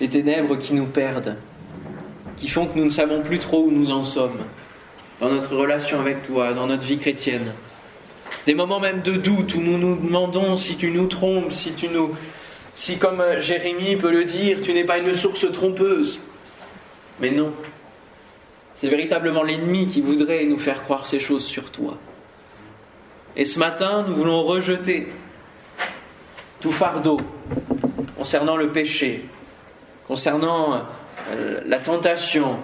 des 0.00 0.08
ténèbres 0.08 0.56
qui 0.56 0.74
nous 0.74 0.86
perdent, 0.86 1.36
qui 2.36 2.48
font 2.48 2.66
que 2.66 2.78
nous 2.78 2.84
ne 2.84 2.90
savons 2.90 3.22
plus 3.22 3.38
trop 3.38 3.64
où 3.64 3.70
nous 3.70 3.90
en 3.90 4.02
sommes 4.02 4.38
dans 5.20 5.30
notre 5.30 5.56
relation 5.56 6.00
avec 6.00 6.22
toi, 6.22 6.52
dans 6.52 6.66
notre 6.66 6.82
vie 6.82 6.98
chrétienne. 6.98 7.52
Des 8.44 8.54
moments 8.54 8.80
même 8.80 9.02
de 9.02 9.12
doute 9.12 9.54
où 9.54 9.60
nous 9.60 9.78
nous 9.78 9.96
demandons 9.96 10.56
si 10.56 10.76
tu 10.76 10.90
nous 10.90 11.06
trompes, 11.06 11.52
si 11.52 11.72
tu 11.72 11.88
nous. 11.88 12.14
Si, 12.74 12.98
comme 12.98 13.22
Jérémie 13.38 13.96
peut 13.96 14.12
le 14.12 14.24
dire, 14.24 14.60
tu 14.60 14.74
n'es 14.74 14.84
pas 14.84 14.98
une 14.98 15.14
source 15.14 15.50
trompeuse. 15.50 16.20
Mais 17.20 17.30
non. 17.30 17.52
C'est 18.74 18.88
véritablement 18.88 19.42
l'ennemi 19.42 19.88
qui 19.88 20.02
voudrait 20.02 20.44
nous 20.44 20.58
faire 20.58 20.82
croire 20.82 21.06
ces 21.06 21.18
choses 21.18 21.46
sur 21.46 21.70
toi. 21.70 21.96
Et 23.34 23.46
ce 23.46 23.58
matin, 23.58 24.04
nous 24.06 24.14
voulons 24.14 24.42
rejeter 24.42 25.08
tout 26.60 26.72
fardeau 26.72 27.18
concernant 28.16 28.56
le 28.56 28.68
péché, 28.68 29.24
concernant 30.06 30.82
euh, 31.30 31.60
la 31.64 31.78
tentation. 31.78 32.58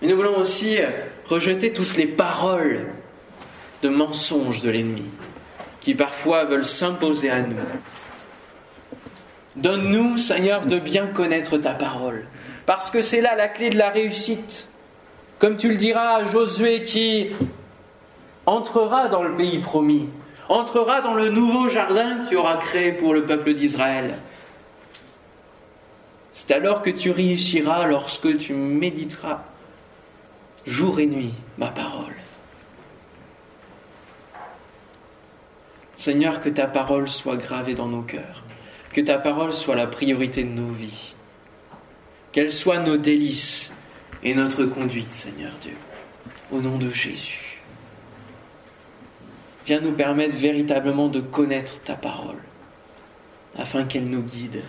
Mais 0.00 0.08
nous 0.08 0.16
voulons 0.16 0.38
aussi 0.38 0.78
rejeter 1.26 1.72
toutes 1.72 1.96
les 1.96 2.06
paroles 2.06 2.86
de 3.82 3.88
mensonges 3.88 4.62
de 4.62 4.70
l'ennemi 4.70 5.04
qui 5.82 5.94
parfois 5.94 6.44
veulent 6.44 6.66
s'imposer 6.66 7.30
à 7.30 7.42
nous. 7.42 7.56
Donne-nous, 9.56 10.16
Seigneur, 10.16 10.62
de 10.62 10.78
bien 10.78 11.08
connaître 11.08 11.58
ta 11.58 11.72
parole, 11.72 12.24
parce 12.64 12.90
que 12.90 13.02
c'est 13.02 13.20
là 13.20 13.34
la 13.34 13.48
clé 13.48 13.68
de 13.68 13.76
la 13.76 13.90
réussite. 13.90 14.68
Comme 15.38 15.56
tu 15.56 15.68
le 15.68 15.76
diras 15.76 16.18
à 16.18 16.24
Josué 16.24 16.82
qui 16.82 17.30
entrera 18.46 19.08
dans 19.08 19.24
le 19.24 19.34
pays 19.34 19.58
promis, 19.58 20.08
entrera 20.48 21.00
dans 21.00 21.14
le 21.14 21.30
nouveau 21.30 21.68
jardin 21.68 22.18
que 22.18 22.28
tu 22.28 22.36
auras 22.36 22.56
créé 22.56 22.92
pour 22.92 23.12
le 23.12 23.24
peuple 23.24 23.52
d'Israël. 23.52 24.14
C'est 26.32 26.50
alors 26.50 26.82
que 26.82 26.90
tu 26.90 27.10
réussiras 27.10 27.86
lorsque 27.86 28.38
tu 28.38 28.54
méditeras 28.54 29.44
jour 30.66 31.00
et 31.00 31.06
nuit 31.06 31.34
ma 31.58 31.68
parole. 31.68 32.14
Seigneur, 35.94 36.40
que 36.40 36.48
ta 36.48 36.66
parole 36.66 37.08
soit 37.08 37.36
gravée 37.36 37.74
dans 37.74 37.88
nos 37.88 38.02
cœurs, 38.02 38.42
que 38.92 39.00
ta 39.00 39.18
parole 39.18 39.52
soit 39.52 39.76
la 39.76 39.86
priorité 39.86 40.42
de 40.42 40.48
nos 40.48 40.72
vies, 40.72 41.14
qu'elle 42.32 42.50
soit 42.50 42.78
nos 42.78 42.96
délices 42.96 43.72
et 44.22 44.34
notre 44.34 44.64
conduite, 44.64 45.12
Seigneur 45.12 45.52
Dieu, 45.60 45.76
au 46.50 46.60
nom 46.60 46.78
de 46.78 46.90
Jésus. 46.90 47.62
Viens 49.66 49.80
nous 49.80 49.92
permettre 49.92 50.34
véritablement 50.34 51.08
de 51.08 51.20
connaître 51.20 51.80
ta 51.80 51.94
parole, 51.94 52.42
afin 53.56 53.84
qu'elle 53.84 54.06
nous 54.06 54.22
guide. 54.22 54.62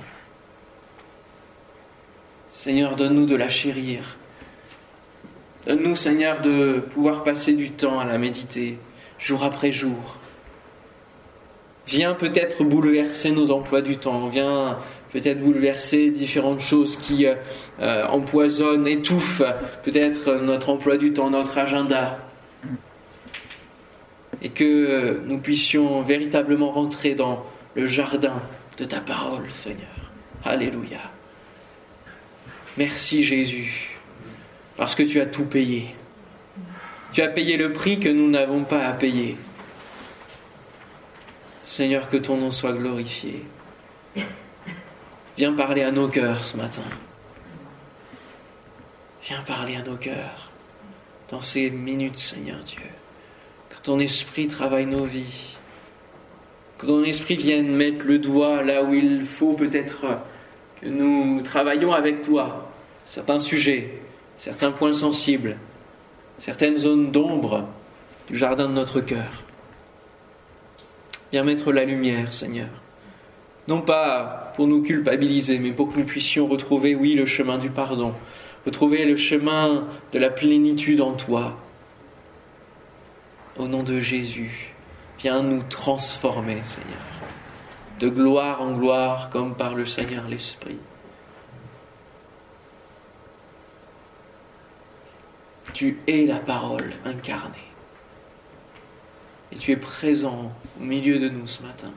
Seigneur, 2.64 2.96
donne-nous 2.96 3.26
de 3.26 3.36
la 3.36 3.50
chérir, 3.50 4.16
Donne-nous, 5.68 5.98
Seigneur, 5.98 6.40
de 6.40 6.80
pouvoir 6.80 7.26
passer 7.26 7.52
du 7.52 7.72
temps 7.72 8.00
à 8.00 8.06
la 8.06 8.18
méditer, 8.18 8.78
jour 9.20 9.44
après 9.44 9.74
jour. 9.74 10.18
Viens 11.88 12.14
peut-être 12.14 12.64
bouleverser 12.64 13.32
nos 13.32 13.52
emplois 13.52 13.82
du 13.82 13.98
temps, 13.98 14.30
viens 14.30 14.80
peut-être 15.12 15.42
bouleverser 15.42 16.10
différentes 16.10 16.62
choses 16.62 16.96
qui 16.96 17.26
euh, 17.26 17.36
euh, 17.82 18.08
empoisonnent, 18.08 18.88
étouffent 18.88 19.44
peut-être 19.84 20.36
notre 20.36 20.70
emploi 20.70 20.96
du 20.96 21.12
temps, 21.12 21.32
notre 21.32 21.58
agenda. 21.58 22.18
Et 24.42 24.48
que 24.48 25.20
nous 25.26 25.40
puissions 25.40 26.02
véritablement 26.02 26.70
rentrer 26.70 27.14
dans 27.14 27.46
le 27.76 27.86
jardin 27.88 28.42
de 28.78 28.86
ta 28.86 29.02
parole, 29.02 29.52
Seigneur. 29.52 29.90
Alléluia. 30.46 31.12
Merci 32.78 33.24
Jésus 33.24 34.00
parce 34.76 34.96
que 34.96 35.04
tu 35.04 35.22
as 35.22 35.28
tout 35.28 35.46
payé. 35.46 35.96
Tu 37.12 37.22
as 37.22 37.28
payé 37.28 37.58
le 37.58 37.72
prix 37.72 38.00
que 38.00 38.10
nous 38.10 38.30
n'avons 38.30 38.64
pas 38.64 38.88
à 38.88 38.94
payer. 38.94 39.38
Seigneur, 41.66 42.10
que 42.10 42.18
ton 42.18 42.38
nom 42.38 42.50
soit 42.50 42.74
glorifié. 42.74 43.46
Viens 45.38 45.54
parler 45.54 45.84
à 45.84 45.92
nos 45.92 46.08
cœurs 46.08 46.44
ce 46.44 46.58
matin. 46.58 46.84
Viens 49.24 49.42
parler 49.42 49.76
à 49.76 49.84
nos 49.84 49.96
cœurs 49.96 50.52
dans 51.30 51.42
ces 51.42 51.70
minutes, 51.70 52.18
Seigneur 52.18 52.60
Dieu. 52.60 52.82
Que 53.70 53.80
ton 53.82 54.00
esprit 54.00 54.48
travaille 54.48 54.86
nos 54.86 55.06
vies. 55.06 55.58
Que 56.78 56.88
ton 56.88 57.04
esprit 57.04 57.36
vienne 57.36 57.76
mettre 57.76 58.06
le 58.06 58.20
doigt 58.20 58.64
là 58.64 58.84
où 58.84 58.94
il 58.94 59.26
faut 59.26 59.54
peut-être 59.54 60.20
nous 60.86 61.42
travaillions 61.42 61.94
avec 61.94 62.22
toi 62.22 62.70
certains 63.06 63.40
sujets 63.40 64.04
certains 64.38 64.72
points 64.72 64.94
sensibles, 64.94 65.58
certaines 66.38 66.78
zones 66.78 67.12
d'ombre 67.12 67.68
du 68.28 68.36
jardin 68.36 68.68
de 68.68 68.74
notre 68.74 69.02
cœur. 69.02 69.44
Viens 71.32 71.44
mettre 71.44 71.72
la 71.72 71.86
lumière, 71.86 72.32
Seigneur. 72.32 72.68
Non 73.68 73.82
pas 73.82 74.52
pour 74.56 74.68
nous 74.68 74.82
culpabiliser, 74.82 75.60
mais 75.60 75.72
pour 75.72 75.92
que 75.92 75.98
nous 75.98 76.06
puissions 76.06 76.48
retrouver, 76.48 76.96
oui, 76.96 77.16
le 77.16 77.26
chemin 77.26 77.58
du 77.58 77.70
pardon, 77.70 78.14
retrouver 78.66 79.06
le 79.06 79.16
chemin 79.16 79.88
de 80.12 80.20
la 80.20 80.30
plénitude 80.30 81.02
en 81.02 81.14
toi. 81.14 81.58
Au 83.58 83.68
nom 83.68 83.84
de 83.84 84.00
Jésus, 84.00 84.74
viens 85.20 85.42
nous 85.42 85.64
transformer, 85.64 86.64
Seigneur, 86.64 86.98
de 88.04 88.10
gloire 88.10 88.62
en 88.62 88.74
gloire, 88.74 89.30
comme 89.30 89.56
par 89.56 89.76
le 89.76 89.86
Seigneur 89.86 90.28
l'Esprit. 90.28 90.78
Tu 95.74 96.02
es 96.06 96.26
la 96.26 96.40
parole 96.40 96.92
incarnée. 97.06 97.70
Et 99.54 99.56
tu 99.56 99.72
es 99.72 99.78
présent 99.78 100.52
au 100.78 100.84
milieu 100.84 101.18
de 101.18 101.30
nous 101.30 101.48
ce 101.48 101.64
matin. 101.64 101.94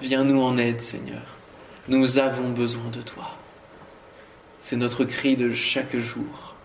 Viens-nous 0.00 0.42
en 0.42 0.58
aide, 0.58 0.80
Seigneur. 0.80 1.22
Nous 1.86 2.18
avons 2.18 2.50
besoin 2.50 2.90
de 2.90 3.00
toi. 3.00 3.38
C'est 4.58 4.74
notre 4.74 5.04
cri 5.04 5.36
de 5.36 5.54
chaque 5.54 5.96
jour. 5.96 6.56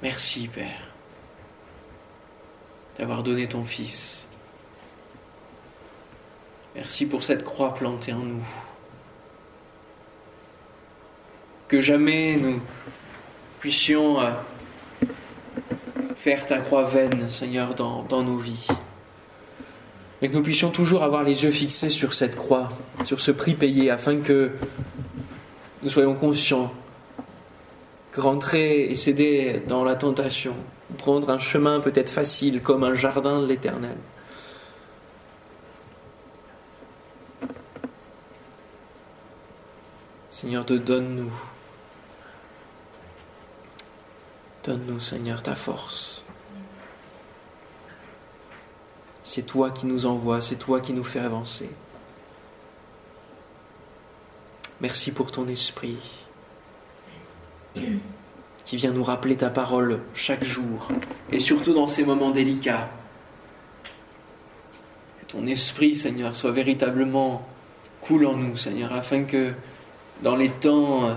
Merci, 0.00 0.46
Père, 0.46 0.87
d'avoir 2.98 3.22
donné 3.22 3.46
ton 3.46 3.64
Fils. 3.64 4.26
Merci 6.74 7.06
pour 7.06 7.24
cette 7.24 7.44
croix 7.44 7.74
plantée 7.74 8.12
en 8.12 8.18
nous 8.18 8.44
que 11.68 11.80
jamais 11.80 12.36
nous 12.36 12.60
puissions 13.60 14.20
euh, 14.20 14.30
faire 16.16 16.46
ta 16.46 16.58
croix 16.58 16.84
vaine, 16.84 17.28
Seigneur, 17.28 17.74
dans, 17.74 18.02
dans 18.04 18.22
nos 18.22 18.38
vies. 18.38 18.66
Mais 20.20 20.28
que 20.28 20.34
nous 20.34 20.42
puissions 20.42 20.70
toujours 20.70 21.04
avoir 21.04 21.22
les 21.22 21.44
yeux 21.44 21.50
fixés 21.50 21.90
sur 21.90 22.14
cette 22.14 22.36
croix, 22.36 22.70
sur 23.04 23.20
ce 23.20 23.30
prix 23.30 23.54
payé, 23.54 23.90
afin 23.90 24.16
que 24.16 24.52
nous 25.82 25.90
soyons 25.90 26.14
conscients 26.14 26.72
que 28.10 28.20
rentrer 28.20 28.84
et 28.84 28.94
céder 28.94 29.62
dans 29.68 29.84
la 29.84 29.94
tentation, 29.94 30.54
prendre 30.98 31.30
un 31.30 31.38
chemin 31.38 31.80
peut-être 31.80 32.10
facile 32.10 32.60
comme 32.62 32.84
un 32.84 32.94
jardin 32.94 33.40
de 33.40 33.46
l'éternel, 33.46 33.96
Seigneur, 40.30 40.66
te 40.66 40.74
donne-nous 40.74 41.32
Donne-nous, 44.68 45.00
Seigneur, 45.00 45.42
ta 45.42 45.54
force. 45.54 46.24
C'est 49.22 49.44
toi 49.44 49.70
qui 49.70 49.86
nous 49.86 50.04
envoies, 50.04 50.42
c'est 50.42 50.56
toi 50.56 50.80
qui 50.80 50.92
nous 50.92 51.04
fais 51.04 51.20
avancer. 51.20 51.70
Merci 54.80 55.10
pour 55.10 55.32
ton 55.32 55.48
esprit 55.48 55.98
qui 58.68 58.76
vient 58.76 58.92
nous 58.92 59.02
rappeler 59.02 59.34
ta 59.34 59.48
parole 59.48 60.00
chaque 60.12 60.44
jour 60.44 60.88
et 61.32 61.38
surtout 61.38 61.72
dans 61.72 61.86
ces 61.86 62.04
moments 62.04 62.30
délicats. 62.30 62.90
Que 65.20 65.26
ton 65.26 65.46
esprit, 65.46 65.94
Seigneur, 65.94 66.36
soit 66.36 66.50
véritablement 66.50 67.48
cool 68.02 68.26
en 68.26 68.34
nous, 68.36 68.58
Seigneur, 68.58 68.92
afin 68.92 69.24
que 69.24 69.54
dans 70.22 70.36
les 70.36 70.50
temps, 70.50 71.08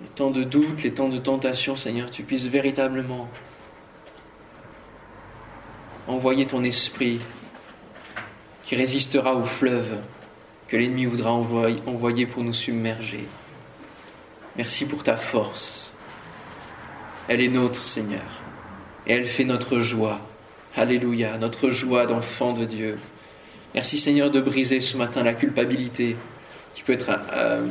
les 0.00 0.08
temps 0.14 0.30
de 0.30 0.42
doute, 0.42 0.82
les 0.82 0.94
temps 0.94 1.10
de 1.10 1.18
tentation, 1.18 1.76
Seigneur, 1.76 2.10
tu 2.10 2.22
puisses 2.22 2.46
véritablement 2.46 3.28
envoyer 6.06 6.46
ton 6.46 6.64
esprit 6.64 7.20
qui 8.64 8.74
résistera 8.74 9.34
au 9.34 9.44
fleuve 9.44 9.98
que 10.66 10.78
l'ennemi 10.78 11.04
voudra 11.04 11.30
envoyer 11.30 12.24
pour 12.24 12.42
nous 12.42 12.54
submerger. 12.54 13.26
Merci 14.58 14.86
pour 14.86 15.04
ta 15.04 15.16
force. 15.16 15.94
Elle 17.28 17.40
est 17.40 17.48
nôtre, 17.48 17.78
Seigneur, 17.78 18.42
et 19.06 19.12
elle 19.12 19.26
fait 19.26 19.44
notre 19.44 19.78
joie. 19.78 20.20
Alléluia, 20.74 21.38
notre 21.38 21.70
joie 21.70 22.06
d'enfant 22.06 22.52
de 22.52 22.64
Dieu. 22.64 22.98
Merci, 23.74 23.98
Seigneur, 23.98 24.32
de 24.32 24.40
briser 24.40 24.80
ce 24.80 24.96
matin 24.96 25.22
la 25.22 25.34
culpabilité 25.34 26.16
qui 26.74 26.82
peut 26.82 26.94
être 26.94 27.10
euh, 27.32 27.66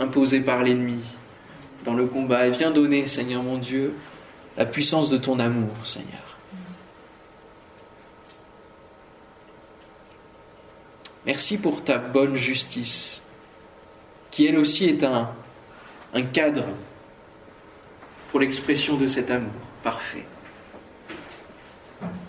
imposée 0.00 0.40
par 0.40 0.64
l'ennemi 0.64 1.00
dans 1.84 1.94
le 1.94 2.06
combat. 2.06 2.48
Et 2.48 2.50
viens 2.50 2.72
donner, 2.72 3.06
Seigneur 3.06 3.44
mon 3.44 3.58
Dieu, 3.58 3.94
la 4.56 4.66
puissance 4.66 5.10
de 5.10 5.16
ton 5.16 5.38
amour, 5.38 5.74
Seigneur. 5.84 6.08
Merci 11.24 11.56
pour 11.56 11.84
ta 11.84 11.98
bonne 11.98 12.34
justice, 12.34 13.22
qui 14.32 14.46
elle 14.46 14.58
aussi 14.58 14.86
est 14.86 15.04
un, 15.04 15.30
un 16.12 16.22
cadre 16.22 16.64
pour 18.30 18.40
l'expression 18.40 18.96
de 18.96 19.06
cet 19.06 19.30
amour 19.30 19.52
parfait. 19.82 20.24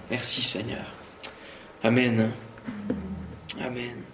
Merci 0.09 0.41
Seigneur. 0.41 0.85
Amen. 1.83 2.31
Amen. 3.59 4.12